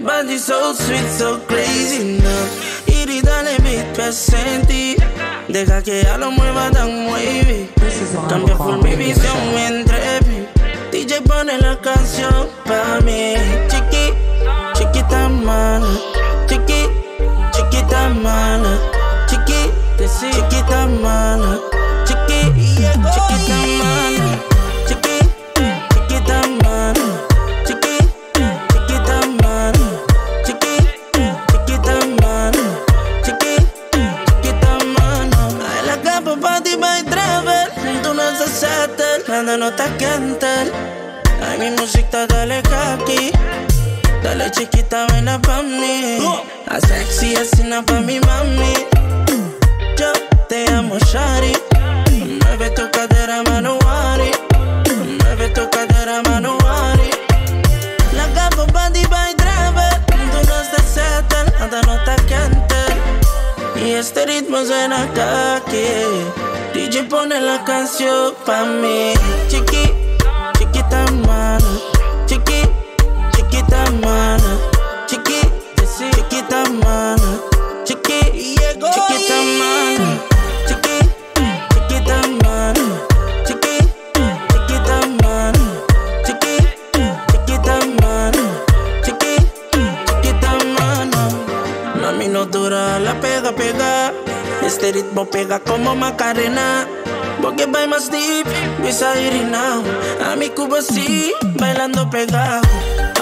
Body 0.00 0.38
so 0.38 0.72
sweet, 0.74 1.08
so 1.08 1.40
crazy, 1.46 2.18
no. 2.22 2.68
Y 2.86 3.20
dale 3.20 3.58
beat 3.62 3.86
presente. 3.94 4.96
Deja 5.48 5.82
que 5.82 6.02
ya 6.02 6.18
lo 6.18 6.30
mueva 6.30 6.70
tan 6.70 7.08
wavy. 7.08 7.70
Cambia 8.28 8.56
por 8.56 8.82
mi 8.82 8.94
visión 8.96 9.54
mientras 9.54 10.07
DJ 11.18 11.22
pone 11.26 11.58
la 11.58 11.76
canción 11.80 12.48
pa' 12.64 13.00
mí. 13.04 13.34
Chiqui, 13.68 14.14
chiquita 14.74 15.28
mala. 15.28 15.88
Chiqui, 16.46 16.88
chiquita 17.52 18.08
mala. 18.08 18.78
Chiqui, 19.26 19.70
chiquita 20.32 20.86
mala. 20.86 21.58
Chiqui, 22.06 22.40
chiquita 22.70 23.58
mala. 23.66 24.30
Chiqui, 24.86 25.18
chiquita 25.90 26.38
mala. 26.62 27.08
Chiqui, 27.66 27.98
chiquita 28.70 29.18
mala. 29.42 29.86
Chiqui, 30.44 30.74
chiquita 31.50 31.96
mala. 32.20 32.66
Chiqui, 33.24 33.54
chiquita 33.92 34.72
mala. 34.94 35.40
I 35.66 35.82
like 35.86 36.06
a 36.06 36.36
body 36.36 36.76
by 36.76 37.02
travel. 37.10 37.66
Tú 38.02 38.14
no 38.14 38.30
settle. 38.46 39.24
Cuando 39.26 39.56
no 39.56 39.72
te 39.72 39.84
cantar. 39.98 41.07
Mi 41.58 41.70
música 41.72 42.26
dale 42.28 42.58
aquí. 42.58 43.32
Dale 44.22 44.50
chiquita, 44.52 45.06
ven 45.08 45.26
pa' 45.42 45.62
mí. 45.62 46.18
A 46.68 46.80
sexy 46.80 47.34
asina 47.34 47.82
pa' 47.82 48.00
mi 48.00 48.20
mami. 48.20 48.74
Yo 49.96 50.12
te 50.48 50.70
amo, 50.72 50.96
Shari. 51.10 51.52
Mueve 52.44 52.70
tu 52.70 52.88
cadera, 52.92 53.42
manuari. 53.42 54.30
Mueve 55.20 55.48
tu 55.48 55.68
cadera, 55.68 56.22
manuari. 56.22 57.10
La 58.14 58.26
capo 58.34 58.64
body 58.72 59.04
by 59.06 59.34
driver. 59.34 60.00
Tú 60.06 60.38
no 60.46 60.60
estás 60.62 60.86
settle, 60.94 61.50
nada 61.58 61.80
no 61.82 61.96
te 62.04 62.14
cantar. 62.26 62.92
Y 63.74 63.94
este 63.94 64.26
ritmo 64.26 64.64
suena 64.64 65.02
aquí. 65.56 65.88
DJ 66.72 67.04
pone 67.04 67.40
la 67.40 67.64
canción 67.64 68.34
pa' 68.46 68.64
mí. 68.64 69.12
Chiqui, 69.48 69.92
chiquita 70.88 71.04
mala. 71.26 71.74
Chiqui, 72.26 72.60
chiquita 73.34 73.90
mala. 74.02 74.52
Chiqui, 75.06 75.40
chiquita 76.14 76.64
mala. 76.80 77.30
Chiqui, 77.84 78.18
chiquita 79.04 79.38
mala. 79.58 80.06
Chiqui, 80.66 80.96
chiquita 81.72 82.18
chiquita 86.24 87.76
chiquita 92.12 92.28
no 92.28 92.44
dura, 92.46 92.98
la 92.98 93.14
pega, 93.20 93.52
pega. 93.52 94.12
Este 94.62 94.92
ritmo 94.92 95.24
pega 95.26 95.60
como 95.60 95.94
Macarena. 95.94 96.86
Porque 97.42 97.66
va 97.66 97.86
más 97.86 98.10
deep, 98.10 98.46
Visa 98.82 99.14
now. 99.50 99.82
A 100.30 100.36
mi 100.36 100.48
cubo 100.50 100.80
sí, 100.82 101.32
bailando 101.58 102.08
pegado. 102.10 102.62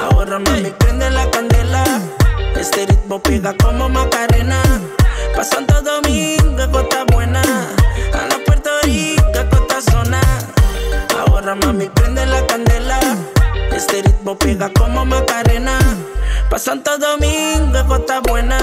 Ahora 0.02 0.38
mami 0.38 0.70
prende 0.78 1.10
la 1.10 1.30
candela. 1.30 1.84
Este 2.58 2.86
ritmo 2.86 3.20
pega 3.20 3.54
como 3.56 3.88
Macarena. 3.88 4.62
Pa' 5.34 5.44
Santo 5.44 5.82
Domingo, 5.82 6.70
Costa 6.72 7.04
Buena. 7.12 7.42
A 7.42 8.26
la 8.26 8.38
Puerto 8.44 8.70
Rico, 8.82 9.40
Costa 9.50 9.80
Zona. 9.90 10.20
Ahora 11.18 11.54
mami 11.54 11.88
prende 11.90 12.24
la 12.26 12.44
candela. 12.46 12.98
Este 13.72 14.02
ritmo 14.02 14.36
pega 14.38 14.70
como 14.72 15.04
Macarena. 15.04 15.78
Pa' 16.50 16.58
Santo 16.58 16.96
Domingo, 16.98 17.86
Costa 17.86 18.20
Buena. 18.20 18.58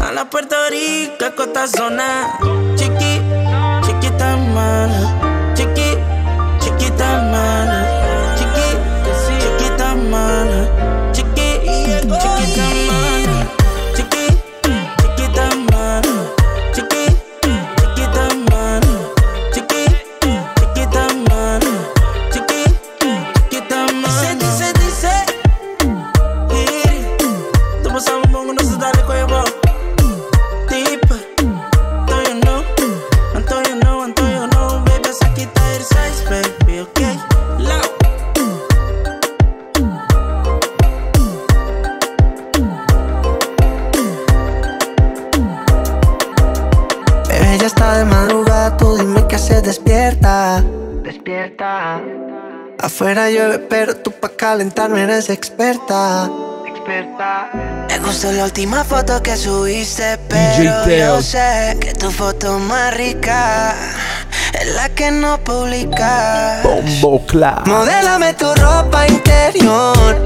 A 0.00 0.12
la 0.12 0.24
Puerto 0.30 0.56
Rico, 0.70 1.34
Costa 1.36 1.66
Zona. 1.66 2.38
Chiqui, 2.76 2.95
semana 4.56 5.15
Afuera 52.96 53.28
llueve, 53.28 53.58
pero 53.58 53.94
tú 53.94 54.10
pa' 54.10 54.30
calentarme 54.30 55.02
eres 55.02 55.28
experta. 55.28 56.30
Experta. 56.66 57.50
Me 57.90 57.98
gustó 57.98 58.32
la 58.32 58.44
última 58.44 58.84
foto 58.84 59.22
que 59.22 59.36
subiste, 59.36 60.16
pero 60.26 60.82
Teo. 60.84 61.16
yo 61.16 61.20
sé 61.22 61.76
que 61.78 61.92
tu 61.92 62.10
foto 62.10 62.58
más 62.58 62.94
rica 62.94 63.74
es 64.58 64.74
la 64.76 64.88
que 64.88 65.10
no 65.10 65.36
publicas. 65.44 66.62
Bombo 66.62 67.20
clap. 67.26 67.66
Modélame 67.66 68.32
tu 68.32 68.46
ropa 68.54 69.06
interior 69.06 70.16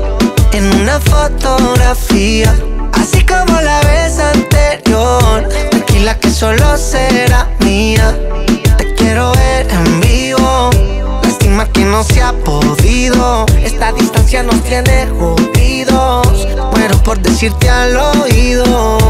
en 0.52 0.72
una 0.80 1.00
fotografía, 1.00 2.54
así 2.92 3.26
como 3.26 3.61
la 3.62 3.80
vez 3.80 4.16
anterior. 4.20 5.48
Tranquila 5.70 6.16
que 6.20 6.30
solo 6.30 6.76
será 6.76 7.48
mía. 7.64 8.16
Te 8.76 8.94
quiero 8.94 9.33
ver 9.33 9.66
en 9.72 10.00
vivo. 10.00 10.70
Lástima 11.51 11.73
que 11.73 11.85
no 11.85 12.05
se 12.05 12.23
ha 12.23 12.33
podido. 12.33 13.45
Esta 13.65 13.91
distancia 13.93 14.45
nos 14.45 14.63
tiene 14.63 15.09
jodidos. 15.19 16.47
Muero 16.71 17.03
por 17.03 17.19
decirte 17.19 17.69
al 17.69 17.97
oído. 17.97 19.01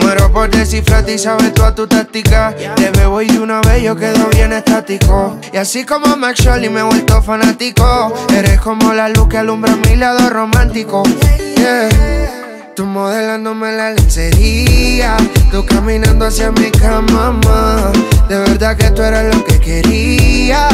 Muero 0.00 0.32
por 0.32 0.48
descifrarte 0.50 1.14
y 1.14 1.18
sabes 1.18 1.52
toda 1.52 1.74
tu 1.74 1.86
táctica. 1.86 2.56
Te 2.76 2.90
bebo 2.90 3.20
y 3.20 3.26
de 3.26 3.38
una 3.38 3.60
vez 3.60 3.82
yo 3.82 3.96
quedo 3.96 4.28
bien 4.30 4.54
estático. 4.54 5.36
Y 5.52 5.58
así 5.58 5.84
como 5.84 6.16
Max 6.16 6.40
Shirley 6.40 6.70
me 6.70 6.80
he 6.80 6.84
vuelto 6.84 7.20
fanático. 7.20 8.14
Eres 8.34 8.58
como 8.62 8.94
la 8.94 9.10
luz 9.10 9.28
que 9.28 9.36
alumbra 9.36 9.76
mi 9.76 9.96
lado 9.96 10.30
romántico. 10.30 11.02
Yeah. 11.56 12.39
Tú 12.76 12.86
modelándome 12.86 13.72
la 13.72 13.90
lencería. 13.92 15.16
Tú 15.50 15.64
caminando 15.66 16.26
hacia 16.26 16.50
mi 16.52 16.70
cama, 16.70 17.32
ma. 17.44 17.92
De 18.28 18.38
verdad 18.38 18.76
que 18.76 18.90
tú 18.90 19.02
eras 19.02 19.34
lo 19.34 19.44
que 19.44 19.58
quería. 19.58 20.68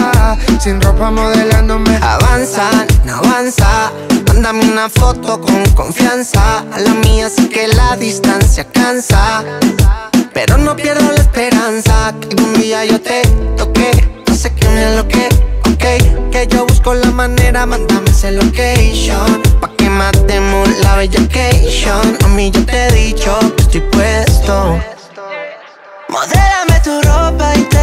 Sin 0.60 0.80
ropa 0.80 1.10
modelándome. 1.10 1.96
Avanza, 2.02 2.68
no 3.04 3.16
avanza. 3.16 3.92
Mándame 4.28 4.64
una 4.70 4.88
foto 4.88 5.40
con 5.40 5.64
confianza. 5.74 6.58
A 6.72 6.80
la 6.80 6.94
mía 6.94 7.28
sé 7.30 7.48
que 7.48 7.68
la 7.68 7.96
distancia 7.96 8.64
cansa. 8.64 9.42
Pero 10.34 10.58
no 10.58 10.76
pierdo 10.76 11.10
la 11.12 11.20
esperanza. 11.22 12.14
Que 12.20 12.42
un 12.42 12.60
día 12.60 12.84
yo 12.84 13.00
te 13.00 13.22
toque. 13.56 14.22
No 14.28 14.34
sé 14.34 14.52
que 14.52 14.68
me 14.68 14.96
lo 14.96 15.08
que, 15.08 15.28
ok. 15.70 16.30
Que 16.30 16.46
yo 16.48 16.66
busco 16.66 16.94
la 16.94 17.10
manera, 17.10 17.64
mándame 17.64 18.10
ese 18.10 18.32
location. 18.32 19.42
Matemos 19.96 20.68
la 20.82 20.96
occasion. 20.96 22.18
A 22.22 22.28
mí 22.28 22.50
yo 22.50 22.64
te 22.66 22.88
he 22.88 22.92
dicho 22.92 23.38
que 23.56 23.62
estoy 23.62 23.80
puesto. 23.80 24.78
Modélame 26.08 26.80
tu 26.84 27.00
ropa 27.00 27.54
interior 27.54 27.75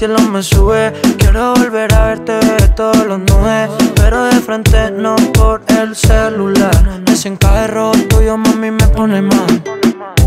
cielo 0.00 0.18
me 0.32 0.42
sube. 0.42 0.94
Quiero 1.18 1.52
volver 1.56 1.92
a 1.94 2.06
verte 2.06 2.32
bebé, 2.32 2.68
todos 2.74 3.04
los 3.06 3.18
nubes. 3.18 3.68
Pero 3.96 4.24
de 4.24 4.40
frente, 4.40 4.90
no 4.90 5.14
por 5.34 5.60
el 5.78 5.94
celular. 5.94 6.72
Ese 7.06 7.28
encaje 7.28 7.66
rojo 7.66 7.92
tuyo, 8.08 8.38
mami, 8.38 8.70
me 8.70 8.86
pone 8.88 9.20
mal. 9.20 9.62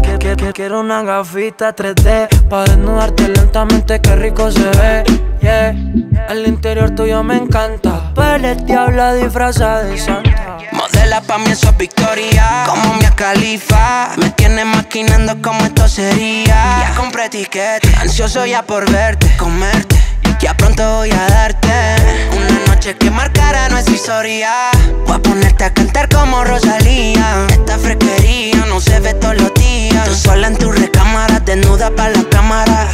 Que- 0.04 0.20
que- 0.20 0.36
que- 0.36 0.54
Quiero 0.54 0.80
una 0.82 1.02
gafita 1.02 1.74
3D 1.76 2.28
Pa' 2.50 2.66
desnudarte 2.66 3.30
lentamente, 3.30 4.00
qué 4.00 4.16
rico 4.16 4.52
se 4.52 4.62
ve 4.78 5.04
Yeah, 5.44 5.76
el 6.30 6.48
interior 6.48 6.96
tuyo 6.96 7.22
me 7.22 7.36
encanta. 7.36 8.14
Pele 8.14 8.56
habla 8.78 9.14
disfrazada 9.14 9.84
de 9.84 9.98
santa. 9.98 10.58
Modela 10.72 11.20
pa' 11.20 11.38
mí 11.38 11.52
eso 11.52 11.68
es 11.68 11.78
victoria. 11.78 12.64
Como 12.66 12.94
mi 12.94 13.04
Califa. 13.08 14.12
Me 14.16 14.30
tiene 14.30 14.64
maquinando 14.64 15.42
como 15.42 15.66
esto 15.66 15.90
sería. 15.90 16.46
Ya 16.80 16.94
compré 16.96 17.28
ticket, 17.28 17.84
ansioso 18.00 18.46
ya 18.46 18.64
por 18.64 18.90
verte, 18.90 19.36
comerte. 19.36 20.02
Ya 20.40 20.54
pronto 20.56 20.82
voy 20.96 21.12
a 21.12 21.28
darte 21.28 21.68
una 22.38 22.66
noche 22.74 22.96
que 22.96 23.12
marcará 23.12 23.68
nuestra 23.68 23.94
historia. 23.94 24.52
Voy 25.06 25.18
a 25.18 25.20
ponerte 25.20 25.66
a 25.66 25.74
cantar 25.74 26.08
como 26.08 26.46
Rosalía. 26.46 27.48
Esta 27.50 27.78
fresquería 27.78 28.64
no 28.70 28.80
se 28.80 28.98
ve 29.02 29.14
todos 29.14 29.36
los 29.36 29.54
días. 29.56 30.08
Tú 30.08 30.16
sola 30.16 30.48
en 30.48 30.56
tu 30.56 30.72
recámara, 30.72 31.42
desnuda 31.42 31.92
para 31.92 32.12
la 32.12 32.24
cámara. 32.30 32.88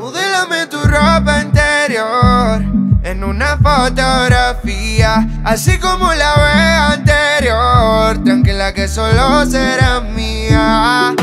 Modélame 0.00 0.66
tu 0.66 0.78
ropa 0.78 1.42
interior 1.42 2.62
en 3.02 3.22
una 3.22 3.58
fotografía, 3.58 5.28
así 5.44 5.78
como 5.78 6.10
la 6.14 6.36
vez 6.36 6.98
anterior. 6.98 8.24
Tranquila 8.24 8.72
que 8.72 8.88
solo 8.88 9.44
será 9.44 10.00
mía. 10.00 11.14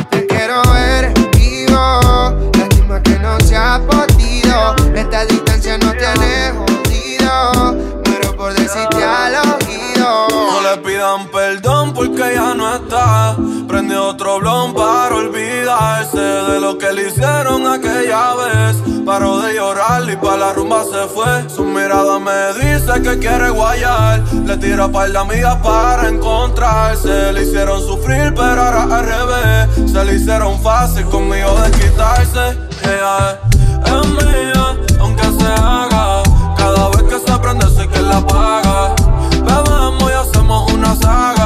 Otro 14.28 14.74
para 14.74 15.16
olvidarse 15.16 16.18
de 16.18 16.60
lo 16.60 16.78
que 16.78 16.92
le 16.92 17.08
hicieron 17.08 17.66
aquella 17.66 18.36
vez. 18.36 18.78
Paró 19.06 19.40
de 19.40 19.56
llorar 19.56 20.10
y 20.10 20.16
pa' 20.18 20.36
la 20.36 20.54
rumba 20.54 20.84
se 20.84 21.08
fue. 21.08 21.50
Su 21.50 21.64
mirada 21.64 22.20
me 22.20 22.54
dice 22.60 23.02
que 23.02 23.20
quiere 23.20 23.50
guayar. 23.50 24.22
Le 24.46 24.58
tira 24.58 24.88
par 24.90 25.12
de 25.12 25.18
amigas 25.18 25.56
para 25.64 26.10
encontrarse. 26.10 27.32
Le 27.32 27.44
hicieron 27.44 27.80
sufrir, 27.80 28.34
pero 28.36 28.62
ahora 28.62 28.84
al 28.84 29.06
revés. 29.06 29.92
Se 29.92 30.04
le 30.04 30.16
hicieron 30.16 30.60
fácil 30.62 31.06
conmigo 31.06 31.54
de 31.62 31.72
quitarse. 31.72 32.58
Ella 32.84 33.40
es 33.86 34.08
mía, 34.08 34.76
aunque 35.00 35.24
se 35.24 35.48
haga. 35.48 36.24
Cada 36.58 36.90
vez 36.90 37.04
que 37.04 37.20
se 37.32 37.40
prende, 37.40 37.68
sé 37.70 37.88
que 37.88 38.02
la 38.02 38.20
paga. 38.22 38.96
Bebemos 39.32 40.12
y 40.12 40.14
hacemos 40.14 40.74
una 40.74 40.96
saga. 40.96 41.37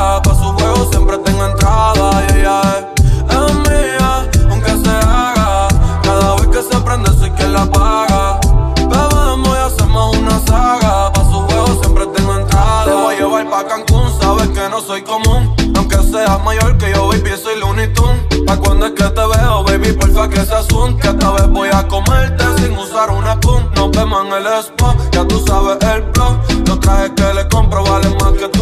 Tengo 1.24 1.46
entrada. 1.46 2.24
Y 2.30 2.40
ella 2.40 2.62
es, 2.78 3.36
es 3.36 3.54
mía, 3.70 4.30
aunque 4.50 4.72
se 4.72 4.90
haga. 4.90 5.68
Cada 6.04 6.36
vez 6.36 6.48
que 6.48 6.62
se 6.64 6.80
prende, 6.82 7.12
sé 7.20 7.34
que 7.34 7.48
la 7.48 7.66
paga. 7.66 8.40
Bebemos 8.78 9.50
y 9.58 9.62
hacemos 9.62 10.18
una 10.18 10.40
saga. 10.46 11.12
Pa' 11.14 11.24
su 11.24 11.42
juego 11.42 11.82
siempre 11.82 12.06
tengo 12.08 12.38
entrada. 12.38 12.86
Te 12.86 12.92
voy 12.94 13.16
a 13.16 13.20
llevar 13.20 13.50
pa' 13.50 13.68
Cancún, 13.68 14.12
sabes 14.20 14.48
que 14.50 14.70
no 14.70 14.82
soy 14.82 15.02
común. 15.04 15.56
Aunque 15.76 15.98
seas 15.98 16.44
mayor 16.44 16.78
que 16.78 16.92
yo, 16.94 17.08
baby, 17.08 17.32
soy 17.42 17.60
Looney 17.60 17.94
Tunes. 17.94 18.22
Pa' 18.46 18.58
cuando 18.58 18.88
es 18.88 18.94
que 18.94 19.04
te 19.04 19.22
veo, 19.22 19.64
baby, 19.64 19.94
porfa 19.94 20.30
que 20.30 20.46
se 20.46 20.54
asun. 20.54 20.98
Que 20.98 21.10
esta 21.10 21.32
vez 21.32 21.48
voy 21.50 21.70
a 21.72 21.88
comerte 21.88 22.44
sin 22.58 22.78
usar 22.78 23.10
una 23.12 23.34
spoon. 23.34 23.70
Nos 23.76 23.92
vemos 23.92 24.26
en 24.26 24.34
el 24.34 24.48
spa, 24.64 24.96
ya 25.12 25.26
tú 25.26 25.42
sabes 25.48 25.78
el 25.94 26.04
plan. 26.12 26.40
Los 26.68 26.80
trajes 26.80 27.12
que 27.16 27.34
le 27.34 27.48
compro 27.48 27.84
valen 27.84 28.16
más 28.18 28.34
que 28.34 28.48
tu 28.50 28.61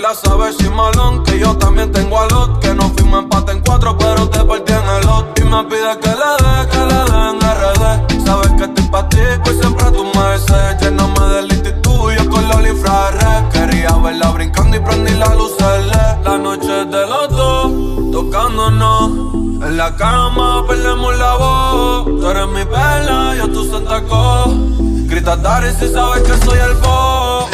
blog. 0.00 0.06
Dile 0.06 0.08
a 0.08 0.14
saber 0.14 0.54
si 0.54 0.68
malón, 0.70 1.22
que 1.24 1.38
yo 1.38 1.56
también 1.56 1.92
tengo 1.92 2.18
a 2.18 2.26
lot. 2.28 2.58
Que 2.60 2.74
no 2.74 2.90
fuimos 2.90 3.22
empate 3.22 3.52
en 3.52 3.60
cuatro, 3.60 3.96
pero 3.98 4.28
te 4.28 4.42
partí 4.44 4.72
en 4.72 4.88
el 4.96 5.06
lot. 5.06 5.38
Y 5.38 5.44
me 5.44 5.64
pide 5.64 5.98
que 6.00 6.08
le 6.08 6.32
dé, 6.42 6.68
que 6.70 6.78
le 6.78 7.00
dé 7.10 7.20
en 7.30 7.40
RD. 7.40 8.24
Sabes 8.24 8.52
que 8.52 8.64
estoy 8.64 8.84
pa' 8.88 9.08
ti, 9.08 9.18
pues 9.44 9.58
siempre 9.58 9.86
a 9.86 9.92
tu 9.92 10.04
merced. 10.04 10.78
Lléname 10.80 11.20
del 11.34 11.52
instituto 11.52 12.30
con 12.30 12.48
la 12.48 12.68
infrared. 12.68 13.48
Quería 13.52 13.92
verla 13.96 14.30
brincando 14.30 14.76
y 14.76 14.80
prendí 14.80 15.12
la 15.14 15.34
luz 15.34 15.52
LED. 15.60 16.24
La 16.24 16.38
noche 16.38 16.84
de 16.86 17.06
los 17.06 17.28
dos, 17.30 17.72
tocándonos. 18.12 19.10
En 19.62 19.76
la 19.76 19.94
cama 19.96 20.64
perdemos 20.66 21.18
la 21.18 21.36
voz. 21.36 22.04
Tú 22.04 22.30
eres 22.30 22.48
mi 22.48 22.64
perla, 22.64 23.34
yo 23.36 23.48
tu 23.48 23.70
Santa 23.70 24.02
Claus. 24.04 24.54
Grita 25.08 25.36
Dari 25.36 25.72
si 25.78 25.92
sabes 25.92 26.22
que 26.22 26.46
soy 26.46 26.58
el 26.58 26.74
boss. 26.76 27.50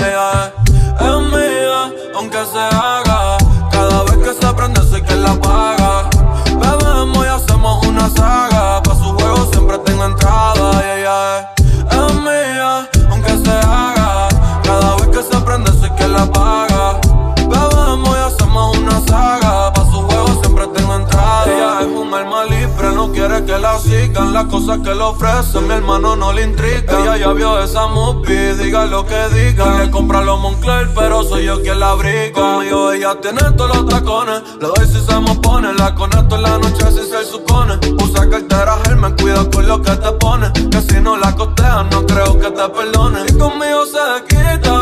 Las 24.32 24.44
cosas 24.46 24.80
que 24.80 24.94
le 24.94 25.02
ofrecen, 25.02 25.66
mi 25.66 25.74
hermano 25.74 26.14
no 26.14 26.32
le 26.32 26.42
intriga. 26.44 27.00
Ella 27.00 27.16
ya 27.16 27.32
vio 27.32 27.58
esa 27.62 27.86
movie, 27.86 28.54
diga 28.54 28.84
lo 28.84 29.06
que 29.06 29.28
diga. 29.28 29.78
Le 29.78 29.90
compra 29.90 30.22
los 30.22 30.38
Moncler, 30.40 30.90
pero 30.94 31.24
soy 31.24 31.46
yo 31.46 31.62
quien 31.62 31.80
la 31.80 31.90
abriga. 31.90 32.32
Conmigo 32.32 32.92
ella 32.92 33.18
tiene 33.20 33.40
todos 33.56 33.74
los 33.74 33.88
tacones. 33.88 34.42
Le 34.60 34.68
doy 34.68 34.86
si 34.86 35.00
se 35.00 35.20
me 35.20 35.34
pone, 35.36 35.72
la 35.74 35.94
conecto 35.94 36.36
en 36.36 36.42
la 36.42 36.58
noche 36.58 36.84
si 36.92 37.08
se 37.08 37.24
supone. 37.24 37.78
Usa 38.02 38.28
cartera, 38.28 38.76
me 38.96 39.14
cuida 39.14 39.48
con 39.50 39.66
lo 39.66 39.80
que 39.80 39.92
te 39.92 40.12
pone. 40.12 40.52
Que 40.70 40.80
si 40.82 41.00
no 41.00 41.16
la 41.16 41.34
costeas, 41.34 41.86
no 41.90 42.04
creo 42.04 42.38
que 42.38 42.50
te 42.50 42.68
perdone. 42.68 43.20
Y 43.28 43.38
conmigo 43.38 43.86
se 43.86 44.24
quita, 44.28 44.80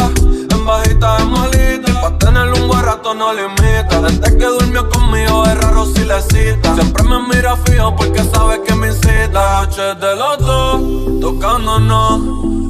en 0.50 0.66
bajita 0.66 1.16
es 1.18 1.26
malita. 1.26 1.93
Pa' 2.04 2.18
tener 2.18 2.52
un 2.52 2.68
buen 2.68 2.82
rato 2.82 3.14
no 3.14 3.32
limita. 3.32 4.02
Desde 4.02 4.36
que 4.36 4.44
durmió 4.44 4.86
conmigo 4.90 5.42
es 5.46 5.56
raro 5.56 5.86
si 5.86 6.04
le 6.04 6.20
cita. 6.20 6.74
Siempre 6.74 7.02
me 7.02 7.18
mira 7.28 7.56
fijo 7.64 7.96
porque 7.96 8.22
sabe 8.24 8.62
que 8.62 8.74
me 8.74 8.88
incita. 8.88 9.28
La 9.32 9.60
noche 9.62 9.82
de 9.94 10.14
los 10.14 10.38
dos, 10.38 10.82
tocándonos. 11.22 12.20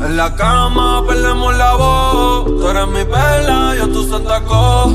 En 0.07 0.17
la 0.17 0.37
cama 0.37 1.03
perdemos 1.05 1.53
la 1.57 1.75
voz. 1.75 2.45
Tú 2.45 2.69
eres 2.69 2.87
mi 2.87 3.05
perla, 3.05 3.75
yo 3.77 3.89
tu 3.89 4.09
Santa 4.09 4.41
Claus. 4.45 4.93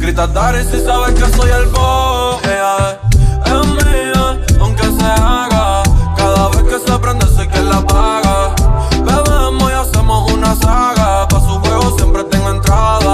Grita 0.00 0.26
Dari 0.26 0.64
si 0.64 0.80
sabes 0.84 1.14
que 1.14 1.36
soy 1.36 1.50
el 1.50 1.66
boss. 1.66 2.42
Es 2.42 3.66
mía, 3.86 4.40
aunque 4.58 4.82
se 4.82 5.04
haga. 5.04 5.84
Cada 6.16 6.48
vez 6.48 6.62
que 6.64 6.90
se 6.90 6.98
prende, 6.98 7.26
sé 7.36 7.46
que 7.46 7.60
la 7.60 7.80
paga. 7.82 8.52
Bebemos 8.90 9.70
y 9.70 9.74
hacemos 9.74 10.32
una 10.32 10.56
saga. 10.56 11.28
Pa' 11.28 11.40
su 11.40 11.60
juego 11.60 11.96
siempre 11.96 12.24
tengo 12.24 12.50
entrada. 12.50 13.05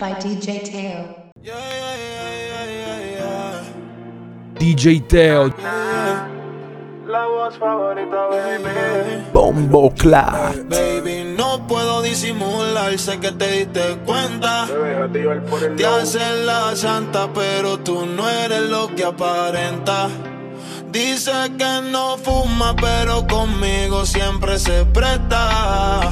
By 0.00 0.14
DJ 0.14 0.64
Teo. 0.64 1.14
DJ 4.58 5.06
Teo. 5.06 5.52
La 7.06 7.26
voz 7.26 7.58
favorita, 7.58 8.28
baby. 8.30 9.26
Bombo 9.32 9.90
Clat. 9.90 10.56
Baby, 10.70 11.34
no 11.36 11.66
puedo 11.66 12.00
disimular, 12.00 12.98
sé 12.98 13.18
que 13.18 13.32
te 13.32 13.50
diste 13.58 13.98
cuenta. 14.06 14.66
Te 15.76 15.86
hacen 15.86 16.46
la 16.46 16.74
santa, 16.74 17.28
pero 17.34 17.78
tú 17.80 18.06
no 18.06 18.26
eres 18.30 18.62
lo 18.70 18.88
que 18.94 19.04
aparenta. 19.04 20.08
Dice 20.90 21.32
que 21.58 21.90
no 21.90 22.16
fuma, 22.16 22.74
pero 22.74 23.26
conmigo 23.26 24.06
siempre 24.06 24.58
se 24.58 24.86
presta. 24.86 26.10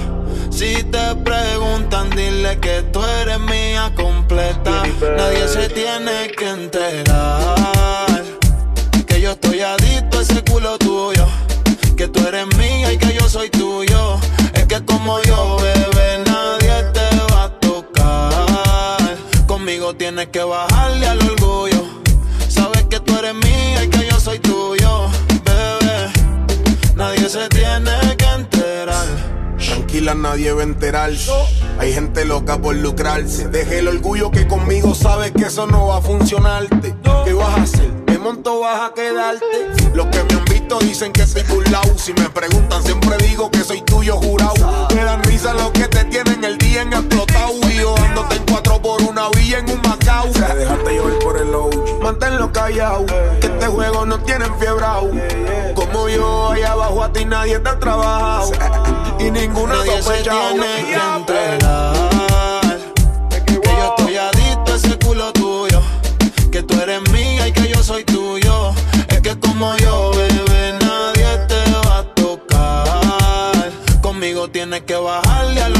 Si 0.59 0.83
te 0.83 1.14
preguntan, 1.25 2.11
dile 2.11 2.59
que 2.59 2.83
tú 2.92 3.01
eres 3.21 3.38
mía 3.38 3.92
completa. 3.94 4.83
Nadie 5.16 5.47
se 5.47 5.68
tiene 5.68 6.33
que 6.37 6.49
enterar 6.49 8.25
que 9.07 9.21
yo 9.21 9.31
estoy 9.31 9.61
adicto 9.61 10.18
a 10.18 10.23
ese 10.23 10.42
culo 10.42 10.77
tuyo. 10.77 11.29
Que 11.97 12.09
tú 12.09 12.27
eres 12.27 12.49
mía 12.57 12.92
y 12.92 12.99
que 12.99 13.14
yo 13.14 13.29
soy 13.29 13.51
tuyo. 13.51 14.18
Es 14.53 14.66
que 14.66 14.85
como 14.85 15.23
yo, 15.23 15.59
bebé, 15.59 16.25
nadie 16.27 16.90
te 16.92 17.16
va 17.33 17.44
a 17.44 17.61
tocar. 17.61 19.16
Conmigo 19.47 19.94
tienes 19.94 20.27
que 20.31 20.42
bajarle 20.42 21.07
al 21.07 21.21
orgullo. 21.23 21.87
Sabes 22.49 22.83
que 22.90 22.99
tú 22.99 23.16
eres 23.16 23.35
mía 23.35 23.85
y 23.85 23.90
que 23.90 24.09
yo 24.09 24.18
soy 24.18 24.40
tuyo, 24.40 25.07
bebé. 25.44 26.11
Nadie 26.97 27.29
se 27.29 27.49
tiene 27.49 28.16
que 28.16 28.25
enterar 28.25 29.07
tranquila, 29.99 30.15
nadie 30.15 30.53
va 30.53 30.61
a 30.61 30.65
enterarse. 30.65 31.31
Hay 31.79 31.93
gente 31.93 32.25
loca 32.25 32.59
por 32.59 32.75
lucrarse. 32.77 33.49
Deje 33.49 33.79
el 33.79 33.89
orgullo 33.89 34.31
que 34.31 34.47
conmigo 34.47 34.95
sabes 34.95 35.33
que 35.33 35.45
eso 35.45 35.67
no 35.67 35.89
va 35.89 35.99
a 35.99 36.01
funcionarte. 36.01 36.95
¿Qué 37.25 37.33
vas 37.33 37.59
a 37.59 37.63
hacer? 37.63 37.91
¿Qué 38.07 38.19
monto 38.19 38.61
vas 38.61 38.91
a 38.91 38.95
quedarte? 38.95 39.47
Los 39.95 40.07
que 40.07 40.23
me 40.25 40.35
han 40.35 40.45
visto 40.45 40.79
dicen 40.81 41.13
que 41.13 41.27
soy 41.27 41.43
burlao. 41.43 41.83
Si 41.97 42.13
me 42.15 42.29
preguntan, 42.31 42.83
siempre 42.83 43.17
digo 43.19 43.51
que 43.51 43.65
soy 43.65 43.83
tuyo 43.83 44.17
jurado. 44.17 44.89
Me 44.95 45.05
dan 45.05 45.23
risa 45.25 45.53
los 45.55 45.71
que 45.73 45.89
te 45.89 46.05
tienen 46.05 46.45
el 46.45 46.59
día 46.59 46.83
en 46.83 46.93
explotado. 46.93 47.55
Y 47.71 47.77
yo 47.77 47.95
dándote 47.95 48.37
en 48.37 48.45
cuatro 48.51 48.81
por 48.81 49.03
una 49.03 49.29
villa 49.31 49.59
en 49.59 49.71
un 49.71 49.81
Macao. 49.83 50.29
Déjate 50.29 50.91
llevar 50.93 51.19
por 51.21 51.37
el 51.39 51.55
OG. 51.55 52.03
Manténlo 52.03 52.53
callado. 52.53 53.07
Que 53.41 53.47
este 53.47 53.67
juego 53.67 54.07
no 54.07 54.21
tienen 54.21 54.53
fiebrao. 54.59 55.11
Como 55.75 56.09
yo, 56.09 56.53
allá 56.53 56.73
abajo 56.73 57.03
a 57.03 57.13
ti 57.13 57.25
nadie 57.25 57.59
te 57.59 57.69
ha 57.69 57.79
trabajado. 57.79 58.53
Y 59.19 59.33
ninguna 59.33 59.85
Nadie 59.88 60.03
se 60.03 60.22
tiene 60.22 60.85
que 60.85 60.98
enterar 61.16 62.79
Que 63.46 63.68
yo 63.68 63.94
estoy 63.96 64.16
adicto 64.16 64.72
a 64.72 64.77
ese 64.77 64.98
culo 64.98 65.33
tuyo. 65.33 65.81
Que 66.53 66.62
tú 66.62 66.79
eres 66.79 67.01
mía 67.11 67.48
y 67.48 67.53
que 67.53 67.68
yo 67.68 67.83
soy 67.83 68.05
tuyo. 68.05 68.74
Es 69.09 69.20
que 69.22 69.38
como 69.38 69.74
yo, 69.79 70.11
bebé, 70.11 70.74
nadie 70.81 71.38
te 71.48 71.70
va 71.88 71.98
a 72.01 72.14
tocar. 72.14 73.70
Conmigo 74.03 74.48
tienes 74.51 74.83
que 74.83 74.96
bajarle 74.96 75.62
al 75.62 75.72
orgullo 75.72 75.78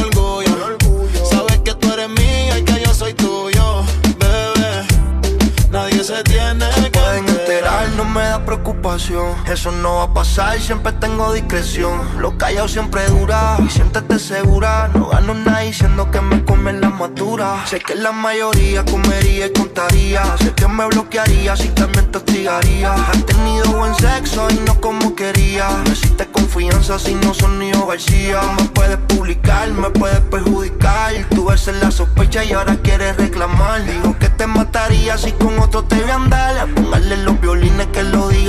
me 8.09 8.23
da 8.23 8.45
preocupación. 8.45 9.35
Eso 9.47 9.71
no 9.73 9.97
va 9.97 10.03
a 10.05 10.15
pasar, 10.15 10.59
siempre 10.61 10.93
tengo 10.93 11.33
discreción. 11.33 12.01
Lo 12.19 12.37
callado 12.37 12.69
siempre 12.69 13.07
dura 13.07 13.57
y 13.65 13.69
siéntete 13.69 14.19
segura. 14.19 14.89
No 14.95 15.09
gano 15.09 15.35
nada 15.35 15.61
diciendo 15.61 16.11
que 16.11 16.21
me 16.21 16.45
comen 16.45 16.81
la 16.81 16.91
madura. 16.91 17.65
Sé 17.67 17.81
que 17.81 17.95
la 17.95 18.13
mayoría 18.13 18.85
comería 18.85 19.47
y 19.47 19.53
contaría. 19.53 20.23
Sé 20.39 20.53
que 20.55 20.67
me 20.69 20.87
bloquearía 20.87 21.57
si 21.57 21.69
también 21.69 22.11
te 22.11 22.19
hostigaría. 22.19 22.93
Has 22.95 23.25
tenido 23.27 23.73
buen 23.73 23.95
sexo 23.95 24.49
y 24.51 24.55
no 24.67 24.81
como 24.81 25.15
quería. 25.15 25.69
No 25.85 25.93
existe 25.93 26.27
confianza 26.27 26.99
si 26.99 27.15
no 27.15 27.35
son 27.35 27.59
ni 27.59 27.71
García. 27.71 28.41
Me 28.59 28.65
puedes 28.69 28.99
publicar, 29.09 29.71
me 29.71 29.91
puedes 29.91 30.21
perjudicar. 30.21 31.13
Tú 31.31 31.47
ves 31.47 31.69
en 31.69 31.81
la 31.81 31.91
sospecha 31.91 32.45
y 32.45 32.53
ahora 32.53 32.77
quieres 32.83 33.17
reclamar. 33.17 33.85
Digo 33.85 34.17
que 34.19 34.29
te 34.29 34.47
mataría 34.47 35.17
si 35.17 35.33
con 35.33 35.59
otro 35.59 35.85
te 35.85 35.97
voy 35.97 36.11
a 36.11 36.15
andar. 36.17 36.78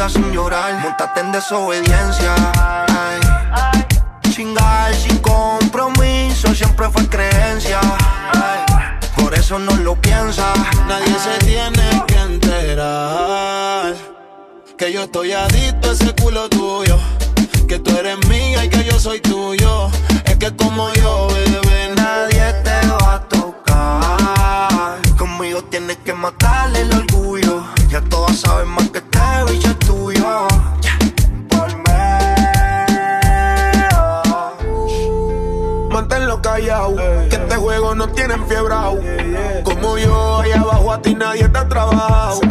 Sin 0.07 0.31
llorar. 0.31 0.79
Montate 0.79 1.19
en 1.19 1.31
desobediencia. 1.33 2.33
Ay. 2.55 3.19
Chingar 4.31 4.93
sin 4.95 5.17
compromiso 5.17 6.55
siempre 6.55 6.89
fue 6.89 7.05
creencia. 7.09 7.81
Por 9.17 9.33
eso 9.33 9.59
no 9.59 9.75
lo 9.77 9.95
piensa. 9.95 10.53
Nadie 10.87 11.15
se 11.19 11.45
tiene 11.45 12.03
que 12.07 12.17
enterar 12.17 13.93
Que 14.77 14.93
yo 14.93 15.03
estoy 15.03 15.33
adicto 15.33 15.89
a 15.89 15.93
ese 15.93 16.15
culo 16.15 16.49
tuyo 16.49 16.97
Que 17.67 17.79
tú 17.79 17.95
eres 17.97 18.17
mía 18.27 18.63
y 18.65 18.69
que 18.69 18.83
yo 18.85 18.99
soy 18.99 19.19
tuyo 19.19 19.91
Es 20.25 20.37
que 20.37 20.55
como 20.55 20.91
yo, 20.93 21.27
bebé, 21.27 21.93
Nadie 21.95 22.53
te 22.63 22.87
va 22.87 23.15
a 23.15 23.19
tocar. 23.27 24.97
Conmigo 25.17 25.63
tienes 25.65 25.97
que 25.97 26.13
matarle 26.13 26.81
el 26.81 26.93
orgullo. 26.93 27.65
Ya 27.89 28.01
todas 28.01 28.39
saben 28.39 28.69
más 28.69 28.89
que 28.89 29.01
Como 39.63 39.97
yo, 39.97 40.37
allá 40.39 40.61
abajo 40.61 40.93
a 40.93 41.01
ti 41.01 41.15
nadie 41.15 41.47
te 41.47 41.57
ha 41.57 41.67
trabajado. 41.67 42.41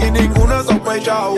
Y 0.00 0.10
ninguno 0.10 0.62
sospechado. 0.62 1.34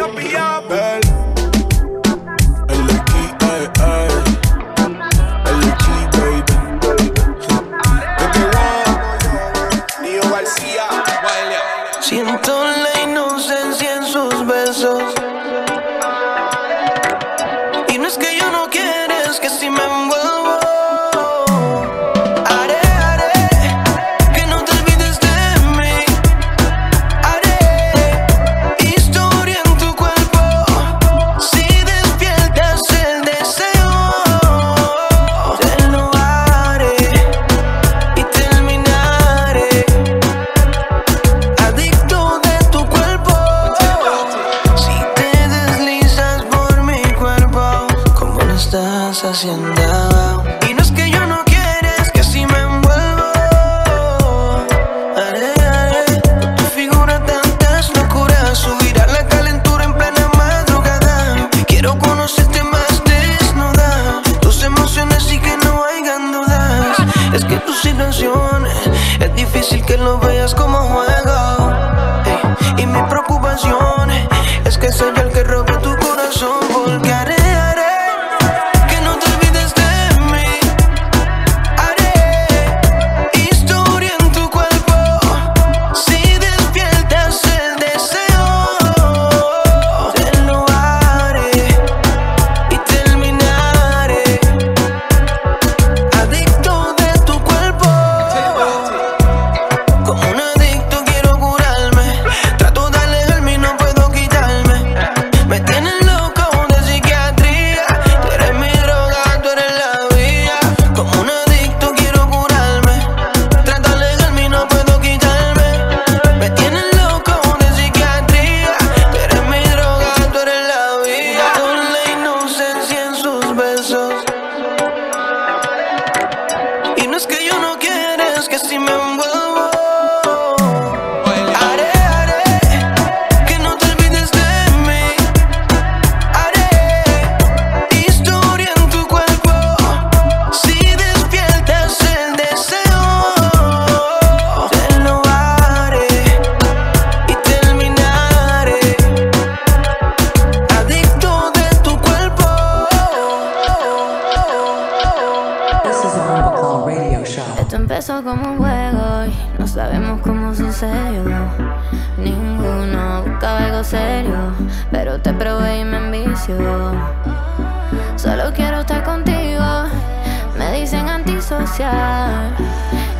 Ensuciar. 171.62 172.56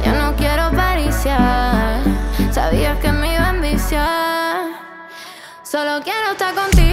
Ya 0.05 0.13
no 0.15 0.35
quiero 0.37 0.71
pariciar. 0.73 2.01
Sabías 2.51 2.99
que 2.99 3.13
me 3.13 3.35
iba 3.35 3.49
a. 3.49 4.71
Solo 5.63 6.03
quiero 6.03 6.33
estar 6.33 6.55
contigo. 6.55 6.92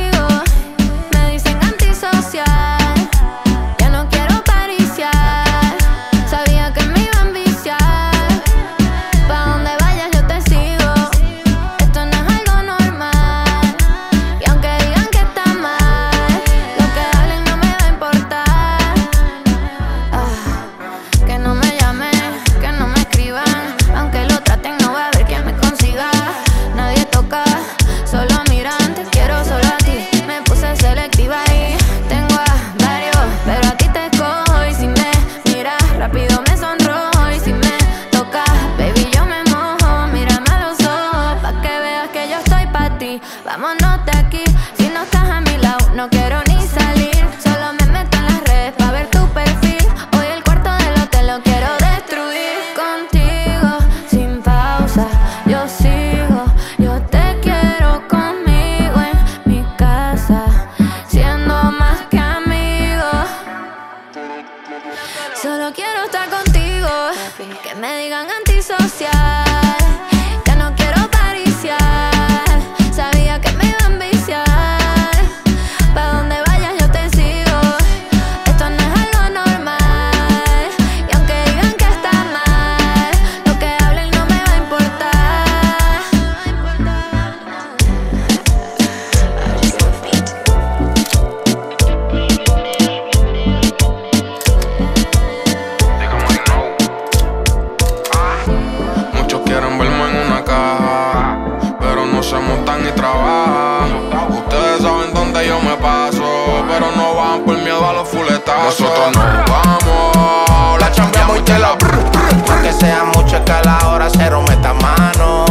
Ni 102.79 102.91
trabajan. 102.91 104.09
Ustedes 104.29 104.81
saben 104.81 105.13
dónde 105.13 105.47
yo 105.47 105.59
me 105.61 105.75
paso, 105.77 106.23
pero 106.67 106.91
no 106.95 107.15
van 107.15 107.41
por 107.43 107.57
miedo 107.57 107.87
a 107.87 107.93
los 107.93 108.07
fuletazos. 108.07 108.79
Nosotros 108.79 109.15
nos 109.15 109.49
vamos, 109.49 110.79
la 110.79 110.91
chambeamos 110.91 111.37
y 111.39 111.41
te 111.41 111.59
la 111.59 111.77
Pa' 111.77 112.61
que 112.61 112.73
sea 112.73 113.03
mucho 113.05 113.43
que 113.43 113.51
a 113.51 113.61
la 113.63 113.89
hora 113.89 114.07
cero 114.11 114.43
meta 114.47 114.73
mano. 114.73 115.45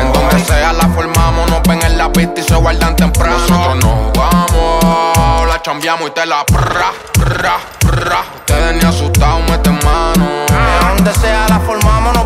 En 0.00 0.12
donde 0.12 0.38
sea 0.44 0.72
la 0.72 0.88
formamos, 0.88 1.48
nos 1.50 1.62
ven 1.62 1.82
en 1.82 1.98
la 1.98 2.10
pista 2.12 2.40
y 2.40 2.44
se 2.44 2.54
guardan 2.54 2.96
temprano. 2.96 3.38
Nosotros 3.38 3.76
nos 3.84 4.12
vamos, 4.12 5.48
la 5.48 5.62
chambeamos 5.62 6.08
y 6.08 6.12
te 6.12 6.26
la 6.26 6.44
prra, 6.44 6.92
prra, 7.12 7.58
prra. 7.78 8.20
Ustedes 8.36 8.82
ni 8.82 8.88
asustados 8.88 9.42
meten 9.48 9.78
mano. 9.84 10.26
Donde 10.96 11.14
sea 11.14 11.46
la 11.48 11.60
formamos, 11.60 12.14
en 12.14 12.19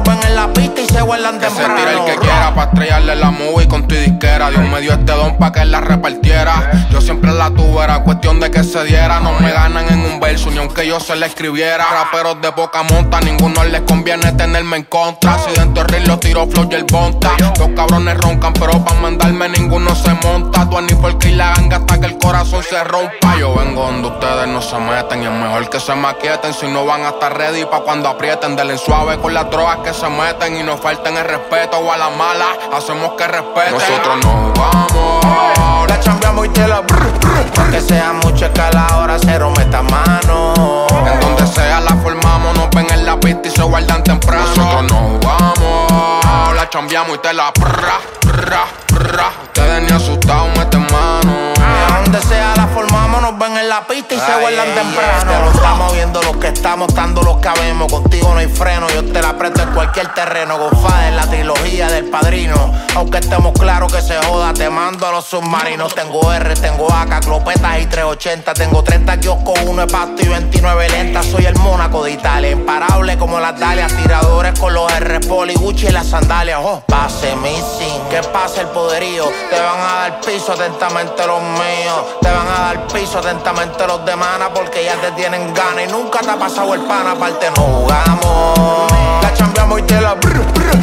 la 0.46 0.52
pista 0.52 0.80
y 0.80 0.86
se 0.86 1.00
guardan 1.00 1.38
Que 1.38 1.48
se 1.48 1.64
tire 1.64 1.92
el 1.92 2.04
que 2.04 2.16
quiera 2.20 2.54
pa' 2.54 2.64
estrellarle 2.64 3.16
la 3.16 3.30
movie 3.30 3.66
con 3.66 3.86
tu 3.88 3.94
disquera. 3.94 4.50
Dios 4.50 4.68
me 4.68 4.80
dio 4.80 4.92
este 4.92 5.12
don 5.12 5.38
pa' 5.38 5.52
que 5.52 5.64
la 5.64 5.80
repartiera. 5.80 6.86
Yo 6.90 7.00
siempre 7.00 7.32
la 7.32 7.50
tuve, 7.50 7.82
era 7.82 8.00
cuestión 8.00 8.40
de 8.40 8.50
que 8.50 8.62
se 8.62 8.84
diera. 8.84 9.20
No 9.20 9.32
me 9.32 9.50
ganan 9.52 9.86
en 9.88 10.00
un 10.00 10.20
verso, 10.20 10.50
ni 10.50 10.58
aunque 10.58 10.86
yo 10.86 11.00
se 11.00 11.16
la 11.16 11.26
escribiera. 11.26 11.84
Raperos 11.90 12.40
de 12.42 12.52
poca 12.52 12.82
monta, 12.82 13.20
ninguno 13.20 13.64
les 13.64 13.82
conviene 13.82 14.32
tenerme 14.32 14.76
en 14.76 14.84
contra. 14.84 15.38
Si 15.38 15.58
dentro 15.58 15.84
del 15.84 16.04
los 16.04 16.20
tiro 16.20 16.46
flow 16.46 16.68
y 16.70 16.74
el 16.74 16.84
bonta. 16.84 17.30
Los 17.58 17.70
cabrones 17.70 18.16
roncan, 18.18 18.52
pero 18.52 18.84
pa' 18.84 18.94
mandarme 18.94 19.48
ninguno 19.48 19.94
se 19.94 20.12
monta. 20.26 20.68
Tú 20.68 20.80
ni 20.80 20.94
porque 20.94 21.28
y 21.28 21.34
la 21.34 21.54
ganga 21.54 21.76
hasta 21.76 22.00
que 22.00 22.06
el 22.06 22.18
corazón 22.18 22.62
se 22.62 22.82
rompa. 22.84 23.36
Yo 23.38 23.54
vengo 23.54 23.86
donde 23.86 24.08
ustedes 24.08 24.48
no 24.48 24.60
se 24.60 24.78
meten. 24.78 25.22
Y 25.22 25.26
es 25.26 25.32
mejor 25.32 25.70
que 25.70 25.80
se 25.80 25.94
maquieten 25.94 26.52
si 26.52 26.66
no 26.66 26.84
van 26.84 27.02
a 27.02 27.10
estar 27.10 27.36
ready 27.36 27.64
pa' 27.64 27.80
cuando 27.80 28.08
aprieten. 28.08 28.56
Denle 28.56 28.76
suave 28.78 29.18
con 29.18 29.32
las 29.32 29.50
drogas 29.50 29.78
que 29.78 29.94
se 29.94 30.08
meten 30.08 30.33
y 30.42 30.62
no 30.62 30.76
falten 30.76 31.16
el 31.16 31.24
respeto 31.24 31.78
o 31.78 31.90
a 31.90 31.96
la 31.96 32.10
mala. 32.10 32.46
Hacemos 32.72 33.12
que 33.12 33.26
respeten. 33.26 33.72
Nosotros 33.72 34.16
nos 34.24 34.52
vamos. 34.58 35.88
La 35.88 36.00
chambeamos 36.00 36.46
y 36.46 36.48
te 36.50 36.66
la 36.66 36.82
Pa' 36.84 37.70
que 37.70 37.80
sea 37.80 38.12
mucho 38.12 38.52
que 38.52 38.60
a 38.60 38.70
la 38.70 38.98
hora 38.98 39.16
cero 39.18 39.52
meta 39.56 39.82
mano. 39.82 40.86
En 41.06 41.20
donde 41.20 41.46
sea 41.46 41.80
la 41.80 41.96
formamos, 41.96 42.56
nos 42.56 42.68
ven 42.70 42.86
en 42.90 43.06
la 43.06 43.18
pista 43.18 43.48
y 43.48 43.50
se 43.50 43.62
guardan 43.62 44.02
temprano. 44.02 44.46
Nosotros 44.54 44.92
nos 44.92 45.20
vamos, 45.20 46.54
la 46.54 46.68
chambeamos 46.68 47.16
y 47.16 47.18
te 47.20 47.32
la 47.32 47.52
prra, 47.52 48.00
prra, 48.20 48.64
prra. 48.86 49.32
Ustedes 49.44 49.82
ni 49.82 49.96
asustados 49.96 50.48
meten 50.58 50.86
mano. 50.90 51.54
Donde 52.14 52.28
sea 52.28 52.54
la 52.54 52.68
formamos, 52.68 53.22
nos 53.22 53.36
ven 53.40 53.56
en 53.56 53.68
la 53.68 53.84
pista 53.88 54.14
y 54.14 54.20
se 54.20 54.40
guardan 54.40 54.72
temprano. 54.72 55.32
Te 55.32 55.40
lo 55.40 55.50
estamos 55.50 55.92
viendo 55.94 56.22
los 56.22 56.36
que 56.36 56.46
estamos, 56.46 56.88
estando 56.88 57.22
los 57.22 57.38
que 57.38 57.48
habemos. 57.48 57.90
Contigo 57.90 58.32
no 58.32 58.38
hay 58.38 58.46
freno, 58.46 58.88
yo 58.90 59.04
te 59.04 59.20
la 59.20 59.36
presto 59.36 59.62
en 59.62 59.70
cualquier 59.70 60.14
terreno. 60.14 60.56
Gofada 60.56 61.08
en 61.08 61.16
la 61.16 61.26
trilogía 61.26 61.88
del 61.88 62.04
padrino. 62.04 62.72
Aunque 62.94 63.18
estemos 63.18 63.52
claros 63.58 63.92
que 63.92 64.00
se 64.00 64.16
joda, 64.26 64.54
te 64.54 64.70
mando 64.70 65.08
a 65.08 65.10
los 65.10 65.24
submarinos. 65.24 65.92
Tengo 65.92 66.32
R, 66.32 66.54
tengo 66.54 66.86
AK, 66.92 67.24
clopetas 67.24 67.80
y 67.80 67.86
380. 67.86 68.54
Tengo 68.54 68.84
30 68.84 69.18
kioscos, 69.18 69.58
uno 69.66 69.84
de 69.84 69.92
pasto 69.92 70.22
y 70.22 70.28
29 70.28 70.88
lentas. 70.90 71.26
Soy 71.26 71.46
el 71.46 71.56
Mónaco 71.56 72.04
de 72.04 72.12
Italia, 72.12 72.52
imparable 72.52 73.18
como 73.18 73.40
las 73.40 73.58
Dalias. 73.58 73.92
Tiradores 73.92 74.56
con 74.60 74.72
los 74.72 74.92
R, 74.92 75.18
Poli, 75.18 75.54
Gucci 75.54 75.88
y 75.88 75.90
las 75.90 76.06
sandalias. 76.06 76.60
Oh, 76.62 76.80
pase 76.86 77.34
missing, 77.34 78.08
que 78.08 78.22
pase 78.32 78.60
el 78.60 78.68
poderío. 78.68 79.24
Te 79.50 79.58
van 79.58 79.80
a 79.80 79.94
dar 79.94 80.20
piso 80.20 80.52
atentamente 80.52 81.26
los 81.26 81.42
míos. 81.42 82.03
Te 82.20 82.30
van 82.30 82.46
a 82.46 82.60
dar 82.60 82.86
piso 82.88 83.18
atentamente 83.18 83.86
los 83.86 84.04
de 84.04 84.16
mana 84.16 84.48
porque 84.52 84.84
ya 84.84 84.94
te 84.96 85.10
tienen 85.12 85.52
ganas 85.52 85.84
y 85.88 85.92
nunca 85.92 86.20
te 86.20 86.30
ha 86.30 86.36
pasado 86.36 86.74
el 86.74 86.80
pan. 86.82 87.06
Aparte, 87.06 87.50
no 87.56 87.62
jugamos. 87.62 88.92
La 89.22 89.32
chambeamos 89.34 89.80
y 89.80 89.82
te 89.82 90.00
la 90.00 90.14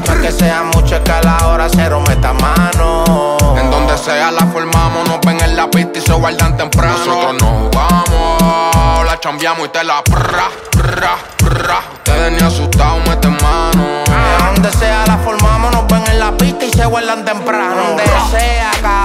Pa' 0.06 0.22
que 0.22 0.32
sea 0.32 0.64
mucho 0.64 1.04
que 1.04 1.12
a 1.12 1.22
la 1.22 1.48
hora 1.48 1.68
cero 1.70 2.02
meta 2.08 2.34
mano. 2.34 3.38
En 3.58 3.70
donde 3.70 3.98
sea 3.98 4.32
la 4.32 4.46
formamos, 4.48 5.08
nos 5.08 5.20
ven 5.22 5.40
en 5.42 5.56
la 5.56 5.70
pista 5.70 6.00
y 6.00 6.02
se 6.02 6.14
guardan 6.14 6.58
temprano. 6.58 6.98
Nosotros 6.98 7.42
nos 7.42 7.72
vamos, 7.72 9.06
la 9.06 9.20
chambeamos 9.20 9.68
y 9.68 9.70
te 9.70 9.84
la 9.84 10.04
prra, 10.04 10.50
prra, 10.72 11.18
prra. 11.38 11.80
Ustedes 11.94 12.32
ni 12.32 12.40
asustados 12.40 13.08
meten 13.08 13.38
mano. 13.42 14.04
Donde 14.46 14.72
sea 14.74 15.06
la 15.08 15.18
formamos, 15.18 15.72
nos 15.72 15.88
ven 15.88 16.04
en 16.08 16.20
la 16.20 16.32
pista 16.38 16.66
y 16.66 16.72
se 16.72 16.86
guardan 16.86 17.24
temprano. 17.26 17.76
Donde 17.88 18.04
sea, 18.32 18.72
cabrón. 18.82 19.01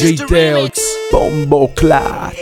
DJ 0.00 0.24
Teo, 0.26 0.66
Bombo 1.12 1.68
Clat. 1.74 2.32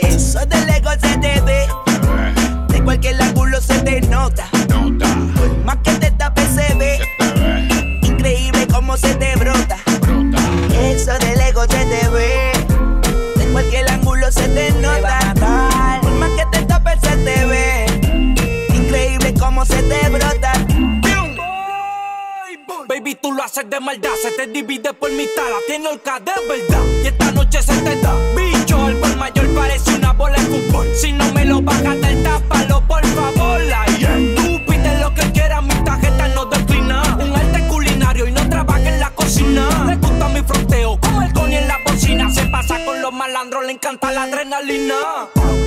Se 23.51 23.63
te 23.63 24.45
divide 24.45 24.93
por 24.93 25.11
mitad, 25.11 25.49
la 25.49 25.57
tiene 25.65 25.87
Olca 25.87 26.19
de 26.19 26.31
verdad. 26.47 26.83
Y 27.03 27.07
esta 27.07 27.31
noche 27.31 27.63
se 27.63 27.75
te 27.81 27.95
da, 27.99 28.13
bicho 28.35 28.87
El 28.87 28.97
por 28.97 29.15
mayor 29.17 29.47
parece 29.55 29.95
una 29.95 30.13
bola 30.13 30.35
de 30.37 30.45
fútbol. 30.45 30.87
Si 30.95 31.11
no 31.11 31.33
me 31.33 31.45
lo 31.45 31.59
bajas 31.59 31.99
del 31.99 32.21
tápalo, 32.21 32.85
por 32.87 33.03
favor 33.07 33.59
La 33.61 33.85
yeah. 33.97 34.15
tú 34.35 34.43
pide 34.67 34.99
lo 34.99 35.11
que 35.15 35.31
quieras, 35.31 35.63
mi 35.63 35.73
tarjeta 35.83 36.27
no 36.29 36.45
declina. 36.45 37.01
Un 37.19 37.35
arte 37.35 37.67
culinario 37.67 38.27
y 38.27 38.31
no 38.31 38.47
trabaja 38.49 38.87
en 38.87 38.99
la 38.99 39.09
cocina. 39.15 39.67
Le 39.87 39.95
gusta 39.95 40.29
mi 40.29 40.41
fronteo, 40.41 40.99
como 41.01 41.23
el 41.23 41.33
coño 41.33 41.57
en 41.57 41.67
la 41.67 41.77
bocina. 41.83 42.31
Se 42.31 42.45
pasa 42.49 42.85
con 42.85 43.01
los 43.01 43.11
malandros, 43.11 43.65
le 43.65 43.71
encanta 43.71 44.11
la 44.11 44.23
adrenalina. 44.23 44.95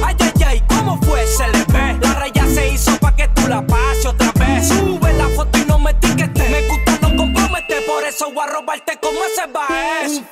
Ay, 0.05 0.15
ay, 0.21 0.43
ay, 0.47 0.63
¿cómo 0.69 1.01
fue? 1.03 1.27
Se 1.27 1.49
le 1.49 1.65
ve. 1.65 1.99
La 2.01 2.15
raya 2.15 2.47
se 2.47 2.69
hizo 2.69 2.97
pa' 2.99 3.17
que 3.17 3.27
tú 3.29 3.49
la 3.49 3.67
pases 3.67 4.15
voy 8.33 8.45
a 8.45 8.47
robarte 8.53 8.97
como 8.99 9.19
ese 9.25 9.47
baez. 9.47 10.13
Un 10.13 10.25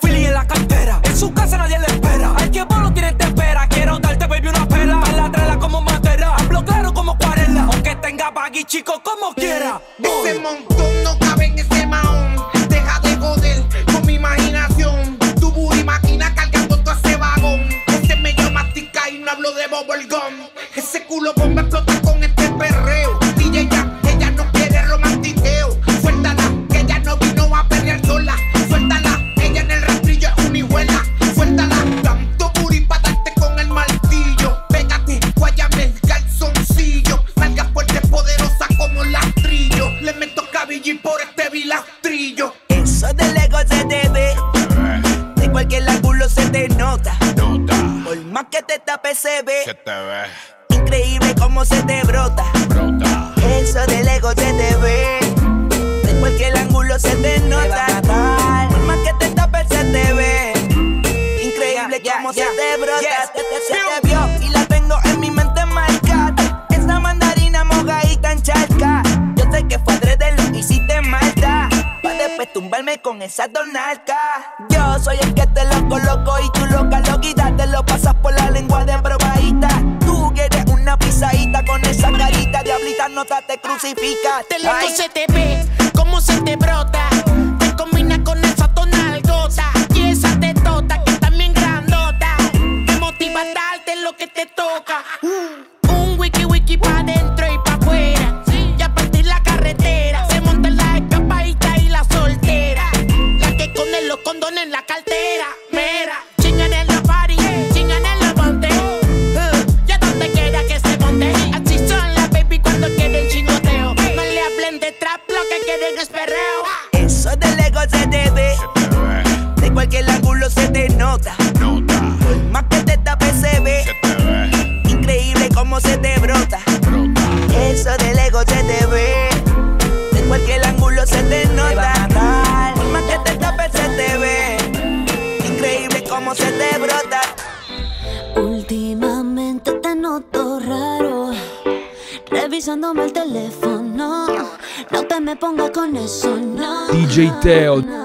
DJ 146.91 147.31
Teo. 147.41 147.99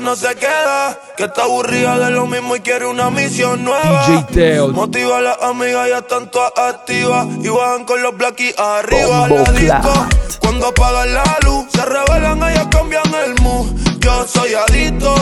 No 0.00 0.16
se 0.16 0.34
queda. 0.36 0.98
Que 1.16 1.24
está 1.24 1.42
aburrida 1.44 1.98
de 1.98 2.10
lo 2.10 2.26
mismo 2.26 2.56
y 2.56 2.60
quiere 2.60 2.86
una 2.86 3.10
misión 3.10 3.64
nueva. 3.64 4.06
DJ 4.06 4.24
Teo. 4.32 4.68
Motiva 4.68 5.18
a 5.18 5.20
las 5.20 5.42
amigas, 5.42 5.88
ya 5.88 5.98
están 5.98 6.30
todas 6.30 6.52
activas. 6.56 7.26
Y 7.42 7.48
bajan 7.48 7.84
con 7.84 8.02
los 8.02 8.16
blackies 8.16 8.58
arriba. 8.58 9.28
Bombo 9.28 9.44
La 9.44 9.52
disco, 9.52 10.06
cuando 10.40 10.66
apagan 10.68 11.14
la 11.14 11.38
luz, 11.44 11.66
se 11.72 11.84
revelan, 11.84 12.42
ellas 12.42 12.66
cambian 12.70 13.14
el 13.26 13.42
mood. 13.42 13.66
Yo 13.98 14.26
soy 14.26 14.54
adicto. 14.54 15.14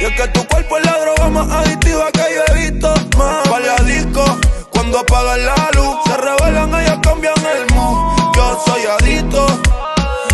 Y 0.00 0.04
es 0.04 0.12
que 0.12 0.28
tu 0.28 0.46
cuerpo 0.46 0.78
es 0.78 0.84
la 0.84 0.98
droga 0.98 1.28
más 1.30 1.50
adictiva 1.50 2.10
que 2.12 2.20
yo 2.20 2.42
he 2.54 2.70
visto. 2.70 2.94
Más 3.16 3.48
vale 3.48 3.70
a 3.70 3.82
disco. 3.82 4.24
Cuando 4.70 4.98
apagan 4.98 5.46
la 5.46 5.70
luz, 5.74 5.96
se 6.06 6.16
revelan, 6.16 6.74
ellas 6.74 6.98
cambian 7.02 7.34
el 7.38 7.74
mood. 7.74 8.16
Yo 8.34 8.62
soy 8.66 8.82
adicto. 9.00 9.46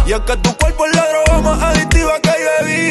Y 0.07 0.13
es 0.13 0.21
que 0.21 0.37
tu 0.39 0.57
cuerpo 0.57 0.87
es 0.87 0.97
la 0.97 1.09
droga 1.09 1.39
más 1.43 1.63
adictiva 1.63 2.19
que 2.21 2.22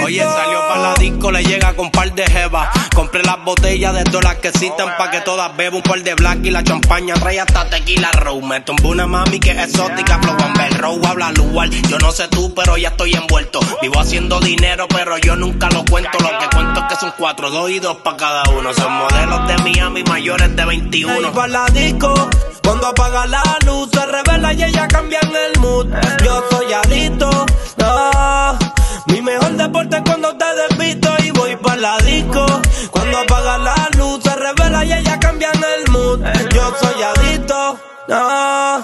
Oye, 0.04 0.24
salió 0.24 0.60
para 0.68 0.82
la 0.82 0.94
disco, 0.96 1.32
le 1.32 1.44
llega 1.44 1.74
con 1.74 1.92
par 1.92 2.12
de 2.14 2.26
jevas. 2.26 2.70
Compré 2.94 3.24
las 3.24 3.44
botellas 3.44 3.94
de 3.94 4.04
todas 4.04 4.24
las 4.24 4.36
que 4.36 4.50
existen 4.50 4.88
pa' 4.98 5.12
que 5.12 5.22
todas 5.22 5.56
beban 5.56 5.76
un 5.76 5.82
par 5.82 6.02
de 6.02 6.14
black 6.16 6.40
y 6.44 6.52
la 6.52 6.64
champaña 6.64 7.14
trae 7.16 7.40
hasta 7.40 7.70
tequila 7.70 8.12
row. 8.12 8.42
Me 8.42 8.62
tumbó 8.62 8.90
una 8.90 9.08
mami 9.08 9.40
que 9.40 9.52
es 9.52 9.58
exótica, 9.58 10.20
flow 10.20 10.36
Amber 10.44 10.78
Row, 10.78 11.02
habla 11.06 11.32
lugar. 11.32 11.70
Yo 11.70 11.98
no 12.00 12.12
sé 12.12 12.28
tú, 12.28 12.54
pero 12.54 12.78
ya 12.78 12.90
estoy 12.90 13.14
envuelto. 13.14 13.60
Vivo 13.82 14.00
haciendo 14.00 14.40
dinero, 14.40 14.88
pero 14.88 15.18
yo 15.18 15.36
nunca 15.36 15.70
lo 15.70 15.86
cuento. 15.86 16.18
Lo 16.20 16.30
que 16.40 16.56
cuento 16.56 16.82
es 16.82 16.86
que 16.88 16.96
son 16.96 17.14
cuatro, 17.18 17.50
dos 17.50 17.70
y 17.70 17.80
dos 17.80 17.98
pa' 17.98 18.18
cada 18.18 18.44
uno. 18.50 18.74
Son 18.74 18.92
modelos 18.92 19.48
de 19.48 19.58
Miami 19.64 20.04
mayores 20.04 20.56
de 20.56 20.66
21. 20.66 21.30
Y 21.30 21.32
pa' 21.32 21.48
la 21.48 21.66
disco, 21.68 22.14
cuando 22.64 22.88
apaga 22.88 23.26
la 23.28 23.44
luz, 23.66 23.90
se 23.92 24.06
revela 24.06 24.54
y 24.54 24.64
ella 24.64 24.88
cambian 24.88 25.32
el 25.36 25.60
mood. 25.60 25.88
Yo 26.24 26.44
soy 26.50 26.74
adicto, 26.74 27.46
no. 27.78 28.61
Mi 29.22 29.28
mejor 29.34 29.52
deporte 29.56 29.98
es 29.98 30.02
cuando 30.02 30.36
te 30.36 30.46
despisto 30.56 31.10
y 31.24 31.30
voy 31.30 31.56
pa' 31.56 31.76
la 31.76 31.96
disco. 32.00 32.44
Cuando 32.90 33.20
apaga 33.20 33.60
la 33.60 33.76
luz, 33.96 34.20
se 34.24 34.36
revela 34.36 34.84
y 34.84 34.94
ella 34.94 35.20
cambian 35.20 35.54
el 35.54 35.92
mood. 35.92 36.22
Yo 36.52 36.74
soy 36.82 37.04
adicto, 37.04 37.80
no. 38.08 38.84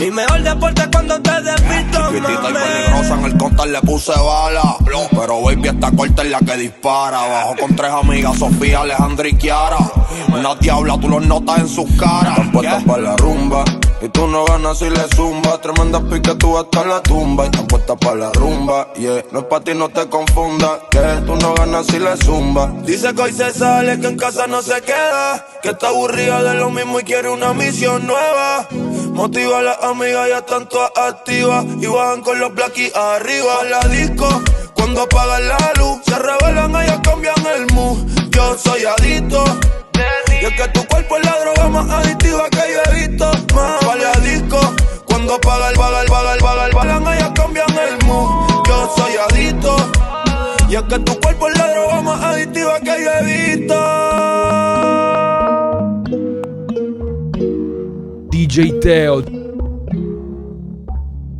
Mi 0.00 0.10
mejor 0.10 0.42
deporte 0.42 0.80
es 0.80 0.88
cuando 0.90 1.20
te 1.20 1.42
despisto, 1.42 2.08
Chiquitita 2.08 2.50
y 2.50 2.54
peligrosa, 2.54 3.14
en 3.18 3.24
el 3.26 3.36
counter 3.36 3.66
le 3.66 3.80
puse 3.82 4.12
bala. 4.12 4.76
Pero 5.10 5.42
baby, 5.42 5.68
esta 5.68 5.90
corta 5.90 6.22
es 6.22 6.30
la 6.30 6.38
que 6.38 6.56
dispara. 6.56 7.18
Bajo 7.26 7.56
con 7.56 7.76
tres 7.76 7.92
amigas, 7.92 8.38
Sofía, 8.38 8.80
Alejandra 8.80 9.28
y 9.28 9.34
Kiara. 9.34 9.76
Una 10.28 10.54
diabla, 10.54 10.98
tú 10.98 11.10
los 11.10 11.26
notas 11.26 11.58
en 11.58 11.68
sus 11.68 11.90
caras. 12.00 12.30
Están 12.30 12.52
puestas 12.52 12.82
para 12.84 13.02
la 13.02 13.16
rumba. 13.16 13.62
Y 14.06 14.08
tú 14.10 14.28
no 14.28 14.44
ganas 14.44 14.78
si 14.78 14.88
le 14.88 15.02
zumba. 15.16 15.60
Tremenda 15.60 15.98
pique, 15.98 16.32
tú 16.36 16.56
hasta 16.56 16.84
la 16.84 17.02
tumba. 17.02 17.42
Y 17.42 17.46
están 17.46 17.66
puestas 17.66 17.96
para 17.98 18.14
la 18.14 18.32
rumba. 18.34 18.94
Yeah, 18.94 19.24
no 19.32 19.40
es 19.40 19.44
para 19.46 19.64
ti, 19.64 19.74
no 19.74 19.88
te 19.88 20.08
confundas. 20.08 20.78
Que 20.92 21.00
tú 21.26 21.34
no 21.34 21.54
ganas 21.54 21.86
si 21.86 21.98
le 21.98 22.16
zumba. 22.18 22.72
Dice 22.84 23.12
que 23.12 23.22
hoy 23.22 23.32
se 23.32 23.52
sale, 23.52 23.98
que 23.98 24.06
en 24.06 24.16
casa 24.16 24.46
no 24.46 24.62
se 24.62 24.80
queda. 24.82 25.44
Que 25.60 25.70
está 25.70 25.88
aburrida 25.88 26.40
de 26.44 26.54
lo 26.54 26.70
mismo 26.70 27.00
y 27.00 27.02
quiere 27.02 27.30
una 27.30 27.52
misión 27.52 28.06
nueva. 28.06 28.68
Motiva 29.12 29.58
a 29.58 29.62
las 29.62 29.82
amigas, 29.82 30.28
ya 30.28 30.38
están 30.38 30.68
todas 30.68 30.92
activas. 30.94 31.64
Y 31.80 31.86
bajan 31.86 32.20
con 32.20 32.38
los 32.38 32.54
blackies 32.54 32.94
arriba. 32.94 33.64
La 33.68 33.80
disco, 33.88 34.28
cuando 34.74 35.02
apagan 35.02 35.48
la 35.48 35.72
luz, 35.80 35.98
se 36.06 36.16
revelan, 36.16 36.76
ellas 36.76 37.00
cambian 37.02 37.44
el 37.56 37.66
mood. 37.74 38.06
Yo 38.30 38.56
soy 38.56 38.84
adicto. 38.84 39.42
Y 40.40 40.44
es 40.44 40.52
que 40.52 40.68
tu 40.68 40.86
cuerpo 40.86 41.16
es 41.16 41.24
la 41.24 41.40
droga 41.40 41.68
más 41.70 41.90
adictiva 41.90 42.48
que 42.50 42.58
yo 42.58 42.92
he 42.92 43.08
visto. 43.08 43.30
Cuando 45.26 45.48
apaga 45.48 45.70
el 45.70 45.76
paga 45.76 46.02
el 46.02 46.08
paga 46.08 46.34
el 46.34 46.40
paga 46.40 46.66
el 46.66 46.72
balan, 46.72 47.02
ellas 47.02 47.32
cambian 47.34 47.66
el 47.68 48.06
mood. 48.06 48.46
Yo 48.64 48.88
soy 48.96 49.16
adicto. 49.28 49.76
Y 50.68 50.76
es 50.76 50.82
que 50.82 50.98
tu 51.00 51.20
cuerpo 51.20 51.48
es 51.48 51.58
la 51.58 51.72
droga 51.72 52.00
más 52.00 52.22
adictiva 52.22 52.78
que 52.78 53.02
yo 53.02 53.10
he 53.10 53.24
visto. 53.56 53.74
DJ 58.30 58.72
Teo. 58.80 59.22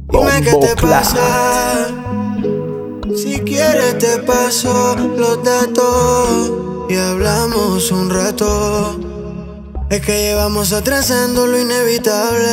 Dime 0.08 0.42
qué 0.42 0.52
te 0.60 0.74
pasa. 0.82 1.86
Si 3.14 3.38
quieres 3.38 3.98
te 3.98 4.18
paso 4.18 4.96
los 5.16 5.44
datos 5.44 6.52
y 6.88 6.96
hablamos 6.96 7.92
un 7.92 8.10
rato. 8.10 9.15
Es 9.88 10.00
que 10.00 10.20
llevamos 10.20 10.72
atrasando 10.72 11.46
lo 11.46 11.60
inevitable. 11.60 12.48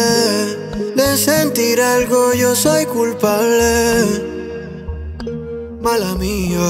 De 0.95 1.17
sentir 1.17 1.81
algo 1.81 2.31
yo 2.33 2.55
soy 2.55 2.85
culpable. 2.85 4.05
Mala 5.81 6.13
mía. 6.13 6.69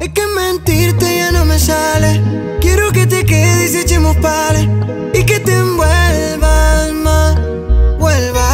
Es 0.00 0.08
que 0.14 0.26
mentirte 0.28 1.18
ya 1.18 1.30
no 1.30 1.44
me 1.44 1.58
sale. 1.58 2.22
Quiero 2.60 2.90
que 2.90 3.06
te 3.06 3.26
quedes 3.26 3.74
y 3.74 3.78
echemos 3.78 4.16
pales. 4.16 4.66
Y 5.12 5.22
que 5.24 5.40
te 5.40 5.52
envuelvas 5.52 6.92
más. 6.94 7.38
Vuelva. 7.98 8.48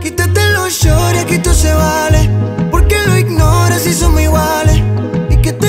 Quítate 0.00 0.50
los 0.50 0.72
shorts, 0.72 1.20
aquí 1.20 1.38
todo 1.38 1.54
se 1.54 1.72
vale. 1.72 2.28
Porque 2.72 2.96
lo 3.06 3.16
ignoras 3.16 3.86
y 3.86 3.92
somos 3.92 4.20
iguales. 4.20 4.82
Y 5.30 5.36
que 5.36 5.52
te 5.52 5.68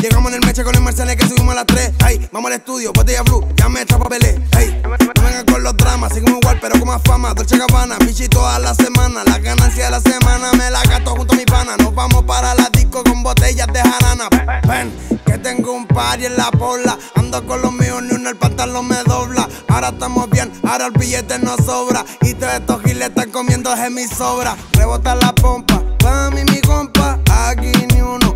llegamos 0.00 0.32
en 0.32 0.40
el 0.40 0.46
meche 0.46 0.64
con 0.64 0.74
el 0.74 0.82
Mercedes 0.82 1.16
que 1.16 1.26
subimos 1.26 1.52
a 1.52 1.56
las 1.56 1.66
3. 1.66 1.92
Ay, 2.04 2.28
vamos 2.32 2.50
al 2.50 2.58
estudio, 2.58 2.92
botella 2.92 3.22
blue, 3.22 3.46
ya 3.56 3.68
me 3.68 3.82
echa 3.82 3.98
papelé. 3.98 4.40
Ay, 4.56 4.80
no 4.82 5.22
vengan 5.22 5.44
con 5.46 5.62
los 5.62 5.76
dramas, 5.76 6.12
seguimos 6.12 6.40
igual 6.40 6.58
pero 6.60 6.78
con 6.78 6.88
más 6.88 7.02
fama. 7.04 7.34
Dolce 7.34 7.58
Gabbana, 7.58 7.96
bichi 7.98 8.28
toda 8.28 8.58
la 8.58 8.74
semana. 8.74 9.22
La 9.24 9.38
ganancia 9.38 9.86
de 9.86 9.90
la 9.90 10.00
semana 10.00 10.52
me 10.52 10.70
la 10.70 10.82
gasto 10.84 11.14
junto 11.16 11.34
a 11.34 11.36
mi 11.36 11.44
pana. 11.44 11.76
Nos 11.78 11.94
vamos 11.94 12.24
para 12.24 12.54
la 12.54 12.68
disco 12.72 13.02
con 13.04 13.22
botellas 13.22 13.66
de 13.72 13.80
jarana. 13.80 14.28
Ven, 14.68 14.92
que 15.26 15.38
tengo 15.38 15.72
un 15.72 15.86
party 15.86 16.26
en 16.26 16.36
la 16.36 16.50
bola. 16.50 16.98
Ando 17.14 17.46
con 17.46 17.62
los 17.62 17.72
míos, 17.72 18.02
ni 18.02 18.14
uno 18.14 18.30
el 18.30 18.36
pantalón 18.36 18.88
me 18.88 19.02
dobla. 19.04 19.48
Ahora 19.68 19.88
estamos 19.88 20.28
bien, 20.30 20.52
ahora 20.68 20.86
el 20.86 20.92
billete 20.92 21.38
no 21.38 21.56
sobra. 21.56 22.04
Y 22.20 22.34
todos 22.34 22.54
estos 22.54 22.82
giles 22.82 23.08
están 23.08 23.30
comiendo 23.30 23.74
de 23.74 23.90
mi 23.90 24.06
sobra. 24.06 24.56
Rebota 24.72 25.14
la 25.14 25.34
pompa, 25.34 25.82
pa' 25.98 26.30
mí 26.30 26.42
mi 26.44 26.60
compa. 26.60 27.18
Aquí 27.30 27.72
ni 27.92 28.00
uno, 28.00 28.31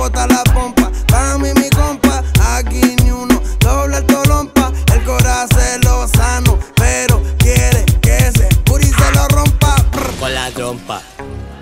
Rebota 0.00 0.26
la 0.28 0.42
pompa, 0.54 0.90
pa' 1.08 1.36
mí 1.36 1.52
mi 1.60 1.68
compa. 1.68 2.24
Aquí 2.54 2.80
ni 3.02 3.10
uno, 3.10 3.38
doble 3.58 3.98
el 3.98 4.06
tolompa. 4.06 4.72
El 4.94 5.04
corazón 5.04 5.82
lo 5.84 6.08
sano, 6.08 6.58
pero 6.74 7.22
quiere 7.36 7.84
que 8.00 8.32
se 8.32 8.48
puri 8.64 8.86
se 8.86 9.12
lo 9.12 9.28
rompa. 9.28 9.76
con 10.18 10.32
la 10.32 10.50
trompa. 10.52 11.02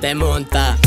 Te 0.00 0.14
monta, 0.14 0.78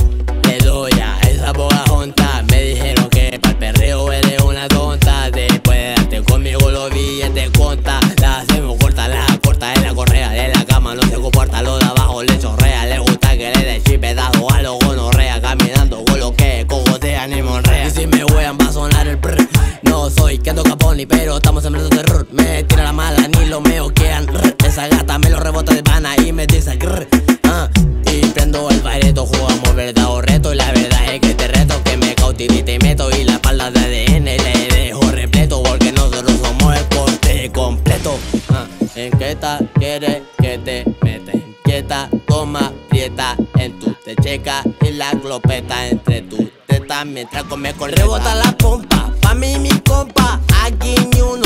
¿En 39.31 39.37
qué 39.37 39.41
ta 39.41 39.59
quieres 39.79 40.21
que 40.41 40.57
te 40.57 40.83
mete? 41.01 41.55
Quieta, 41.63 42.09
toma, 42.27 42.73
prieta 42.89 43.37
en 43.59 43.79
tu 43.79 43.93
te 44.03 44.13
checa 44.17 44.61
y 44.81 44.91
la 44.91 45.11
glopeta 45.11 45.87
entre 45.87 46.23
tu 46.23 46.51
tetas 46.67 47.05
mientras 47.05 47.45
come 47.45 47.73
con 47.75 47.93
Rebota 47.93 48.35
la 48.35 48.51
pompa, 48.57 49.09
pa' 49.21 49.33
mí 49.33 49.57
mi 49.57 49.69
compa. 49.87 50.41
Aquí 50.65 50.95
ni 51.13 51.21
uno, 51.21 51.40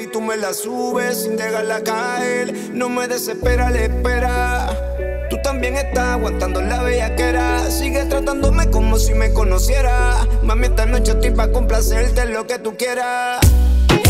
y 0.00 0.06
tú 0.06 0.20
me 0.20 0.36
la 0.36 0.54
subes 0.54 1.22
sin 1.22 1.36
dejarla 1.36 1.82
caer. 1.82 2.54
No 2.72 2.88
me 2.88 3.06
desespera 3.08 3.70
la 3.70 3.80
espera. 3.80 5.26
Tú 5.28 5.36
también 5.42 5.76
estás 5.76 6.16
aguantando 6.16 6.62
la 6.62 6.82
bellaquera. 6.82 7.70
Sigue 7.70 8.04
tratándome 8.06 8.70
como 8.70 8.98
si 8.98 9.12
me 9.14 9.32
conociera. 9.32 10.26
Mami, 10.42 10.66
esta 10.66 10.86
noche 10.86 11.12
estoy 11.12 11.32
pa' 11.32 11.48
complacerte 11.48 12.24
lo 12.26 12.46
que 12.46 12.58
tú 12.58 12.76
quieras. 12.76 13.40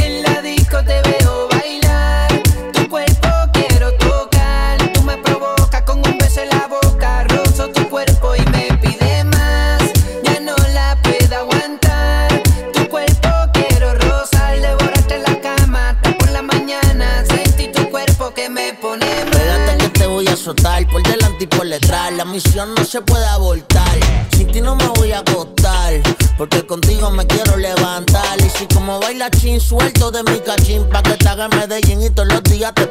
En 0.00 0.22
la 0.22 0.40
disco 0.40 0.78
te 0.84 1.00
veo 1.02 1.47
misión 22.39 22.72
no 22.76 22.84
se 22.84 23.01
puede 23.01 23.26
abortar. 23.26 23.99
Sin 24.36 24.47
ti 24.53 24.61
no 24.61 24.76
me 24.76 24.86
voy 24.89 25.11
a 25.11 25.18
acostar. 25.20 25.95
Porque 26.36 26.64
contigo 26.64 27.11
me 27.11 27.26
quiero 27.26 27.57
levantar. 27.57 28.39
Y 28.39 28.49
si 28.51 28.66
como 28.66 29.01
baila 29.01 29.28
chin, 29.30 29.61
suelto 29.61 30.12
de 30.12 30.22
mi 30.22 30.39
cachín. 30.39 30.89
Pa' 30.89 31.03
que 31.03 31.16
te 31.16 31.28
haga 31.28 31.49
Medellín 31.49 32.01
y 32.01 32.11
todos 32.11 32.28
los 32.28 32.43
días 32.45 32.72
te 32.74 32.86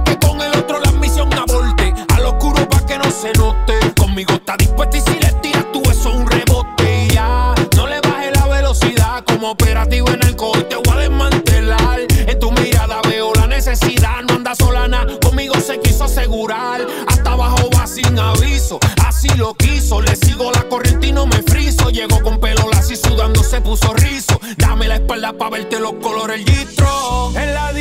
que 0.00 0.18
con 0.18 0.40
el 0.40 0.52
otro 0.56 0.80
la 0.80 0.92
misión 0.92 1.32
aborte. 1.32 1.94
Al 2.14 2.26
oscuro 2.26 2.68
pa' 2.68 2.84
que 2.86 2.98
no 2.98 3.10
se 3.10 3.32
note. 3.32 3.74
Conmigo 3.98 4.34
está 4.34 4.56
dispuesta 4.56 4.96
y 4.96 5.00
si 5.00 5.18
le 5.18 5.32
tiras 5.42 5.66
tú 5.72 5.82
eso 5.82 6.10
es 6.10 6.16
un 6.16 6.26
rebote. 6.26 7.08
Ya, 7.12 7.54
no 7.76 7.86
le 7.86 8.00
bajes 8.00 8.32
la 8.34 8.46
velocidad. 8.46 9.24
Como 9.26 9.50
operativo 9.50 10.08
en 10.08 10.22
el 10.22 10.36
coche 10.36 10.64
te 10.64 10.76
voy 10.76 10.88
a 10.94 10.96
desmantelar. 10.96 12.00
En 12.10 12.38
tu 12.38 12.52
mirada 12.52 13.00
veo 13.08 13.32
la 13.34 13.46
necesidad. 13.46 14.22
No 14.28 14.34
anda 14.34 14.54
sola 14.54 14.88
nada, 14.88 15.18
conmigo 15.20 15.54
se 15.60 15.78
quiso 15.80 16.04
asegurar. 16.04 16.86
Hasta 17.08 17.32
abajo 17.32 17.68
va 17.76 17.86
sin 17.86 18.18
aviso, 18.18 18.78
así 19.04 19.28
lo 19.36 19.54
quiso. 19.54 20.00
Le 20.00 20.16
sigo 20.16 20.50
la 20.52 20.62
corriente 20.68 21.08
y 21.08 21.12
no 21.12 21.26
me 21.26 21.42
friso. 21.42 21.90
Llegó 21.90 22.22
con 22.22 22.40
pelo 22.40 22.62
y 22.92 22.96
sudando 22.96 23.42
se 23.42 23.60
puso 23.60 23.94
rizo. 23.94 24.38
Dame 24.58 24.86
la 24.88 24.96
espalda 24.96 25.32
pa' 25.32 25.48
verte 25.48 25.80
los 25.80 25.94
colores 25.94 26.40
el 26.40 26.44
gistro. 26.44 27.32
En 27.34 27.54
la 27.54 27.72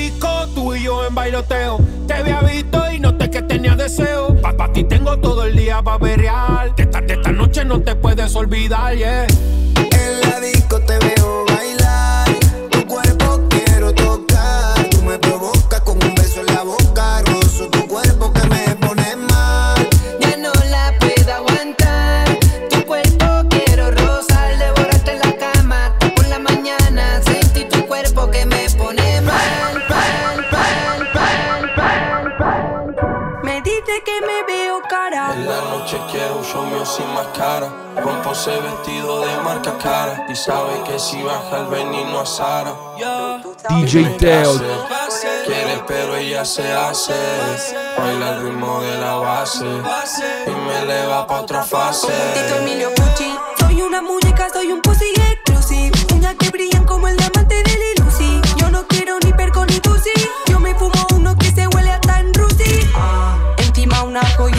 en 1.12 1.16
bailoteo. 1.16 1.80
Te 2.08 2.14
había 2.14 2.40
visto 2.42 2.92
y 2.92 3.00
noté 3.00 3.30
que 3.30 3.42
tenía 3.42 3.76
deseo. 3.76 4.36
Pa' 4.42 4.56
pa' 4.56 4.72
ti 4.72 4.84
tengo 4.86 5.18
todo 5.20 5.44
el 5.46 5.56
día 5.56 5.82
pa' 5.82 5.98
real. 5.98 6.74
Que 6.76 6.84
esta, 6.84 7.02
de 7.02 7.14
esta 7.14 7.32
noche 7.32 7.66
no 7.66 7.82
te 7.82 7.96
puedes 7.96 8.36
olvidar, 8.36 8.96
yeah. 8.96 9.28
Máscara. 37.42 37.72
Rompo 37.96 38.32
ese 38.32 38.52
vestido 38.60 39.22
de 39.22 39.36
marca 39.44 39.78
cara. 39.78 40.26
Y 40.30 40.36
sabe 40.36 40.82
que 40.86 41.00
si 41.00 41.22
baja 41.24 41.58
el 41.58 41.66
veneno 41.66 42.20
a 42.20 42.26
Sara. 42.26 42.74
DJ 43.70 44.18
Teo. 44.18 44.60
Quiere 45.46 45.84
pero 45.88 46.16
ella 46.16 46.46
se 46.46 46.72
hace. 46.72 47.14
Baila 47.98 48.36
el 48.36 48.44
ritmo 48.44 48.82
de 48.82 48.98
la 48.98 49.16
base. 49.16 49.66
Y 49.66 50.52
me 50.52 50.80
eleva 50.82 51.28
pa' 51.28 51.42
otra 51.42 51.64
fase. 51.64 52.08
Tito 52.34 52.56
Emilio 52.62 52.94
Pucci. 52.94 53.36
Soy 53.60 53.82
una 53.82 54.02
muñeca, 54.02 54.48
soy 54.54 54.72
un 54.72 54.82
pussy 54.82 55.14
exclusive. 55.16 55.92
Uñas 56.14 56.36
que 56.40 56.50
brillan 56.50 56.86
como 56.86 57.08
el 57.08 57.18
diamante 57.18 57.56
de 57.56 57.72
Lil 57.72 58.08
Uzi. 58.08 58.42
Yo 58.58 58.70
no 58.70 58.86
quiero 58.88 59.18
ni 59.24 59.34
perco 59.34 59.66
ni 59.66 59.80
pussy. 59.80 60.12
Yo 60.48 60.60
me 60.60 60.74
fumo 60.76 61.08
uno 61.14 61.36
que 61.38 61.52
se 61.52 61.68
huele 61.68 61.92
hasta 61.92 62.20
en 62.20 62.34
Rusi. 62.34 62.90
Encima 63.58 64.04
una 64.04 64.22
joyería. 64.38 64.51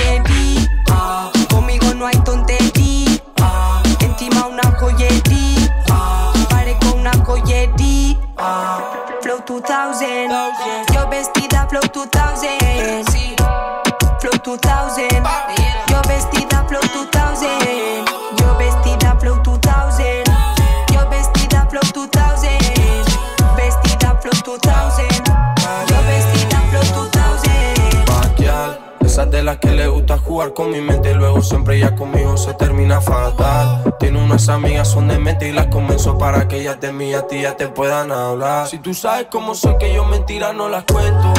Con 30.50 30.70
mi 30.72 30.80
mente 30.80 31.14
luego 31.14 31.40
siempre 31.40 31.78
ya 31.78 31.94
conmigo 31.94 32.36
se 32.36 32.52
termina 32.54 33.00
fatal. 33.00 33.94
Tiene 34.00 34.22
unas 34.22 34.48
amigas 34.48 34.88
son 34.88 35.06
de 35.06 35.18
mente 35.18 35.48
y 35.48 35.52
las 35.52 35.66
convenzo 35.66 36.18
para 36.18 36.48
que 36.48 36.60
ellas 36.60 36.80
de 36.80 36.92
mí 36.92 37.14
a 37.14 37.26
ti 37.26 37.42
ya 37.42 37.56
te 37.56 37.68
puedan 37.68 38.10
hablar. 38.10 38.66
Si 38.66 38.78
tú 38.78 38.92
sabes 38.92 39.28
cómo 39.30 39.54
soy 39.54 39.76
que 39.78 39.94
yo 39.94 40.04
mentiras 40.04 40.54
no 40.54 40.68
las 40.68 40.84
cuento. 40.84 41.32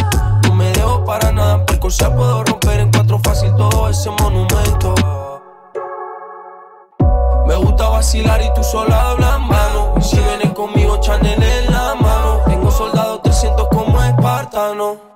No 0.43 0.55
me 0.55 0.71
dejo 0.71 1.03
para 1.03 1.31
nada, 1.33 1.65
porque 1.65 1.91
sea 1.91 2.15
puedo 2.15 2.43
romper 2.45 2.79
en 2.79 2.91
cuatro 2.91 3.19
fácil 3.19 3.53
todo 3.55 3.89
ese 3.89 4.09
monumento. 4.09 4.95
Me 7.45 7.55
gusta 7.55 7.89
vacilar 7.89 8.41
y 8.41 8.53
tú 8.53 8.63
sola 8.63 9.11
hablas 9.11 9.39
mano. 9.41 9.95
Si 10.01 10.17
vienes 10.17 10.53
conmigo, 10.53 10.97
Chanel 11.01 11.43
en 11.43 11.71
la 11.71 11.95
mano. 11.95 12.41
Tengo 12.47 12.71
soldados 12.71 13.21
300 13.23 13.67
como 13.67 14.01
espartano. 14.01 15.12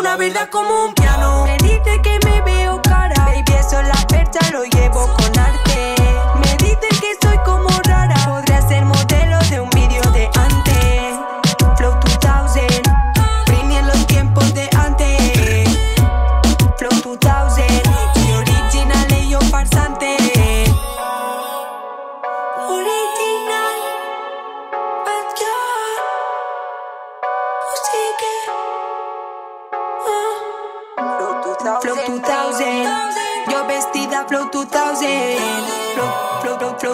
Una 0.00 0.16
verdad 0.16 0.48
como 0.48 0.86
un 0.86 0.94
piano. 0.94 1.44
Me 1.44 1.58
dice 1.58 2.00
que 2.02 2.18
me 2.24 2.40
veo 2.40 2.80
cara. 2.80 3.22
Baby, 3.26 3.52
eso 3.52 3.82
la 3.82 4.06
percha 4.08 4.40
lo 4.50 4.64
llevo 4.64 5.06
con 5.14 5.38
arte. 5.38 5.99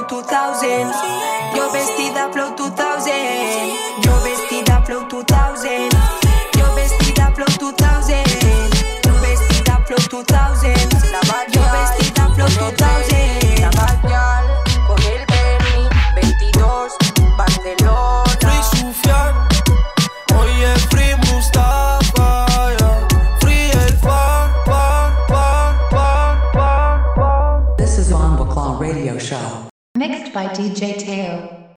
Flow, 0.09 0.23
Flow, 0.23 0.23
Flow 0.23 0.23
2000, 0.23 0.93
yo 1.55 1.71
vestida 1.73 2.31
Flow 2.33 2.55
2000, 2.55 3.13
yo 4.05 4.23
vestida 4.23 4.83
Flow 4.83 5.07
2000, 5.09 5.89
yo 6.59 6.75
vestida 6.75 7.33
Flow 7.35 7.47
2000, 7.59 8.25
yo 9.05 9.21
vestida 9.21 9.83
Flow 9.87 9.99
2000, 10.09 10.75
yo 11.53 11.63
vestida 11.73 12.29
Flow 12.35 12.49
2000. 12.49 13.16
Mixed 29.97 30.35
by 30.35 30.49
DJ 30.49 30.99
Teo. 30.99 31.76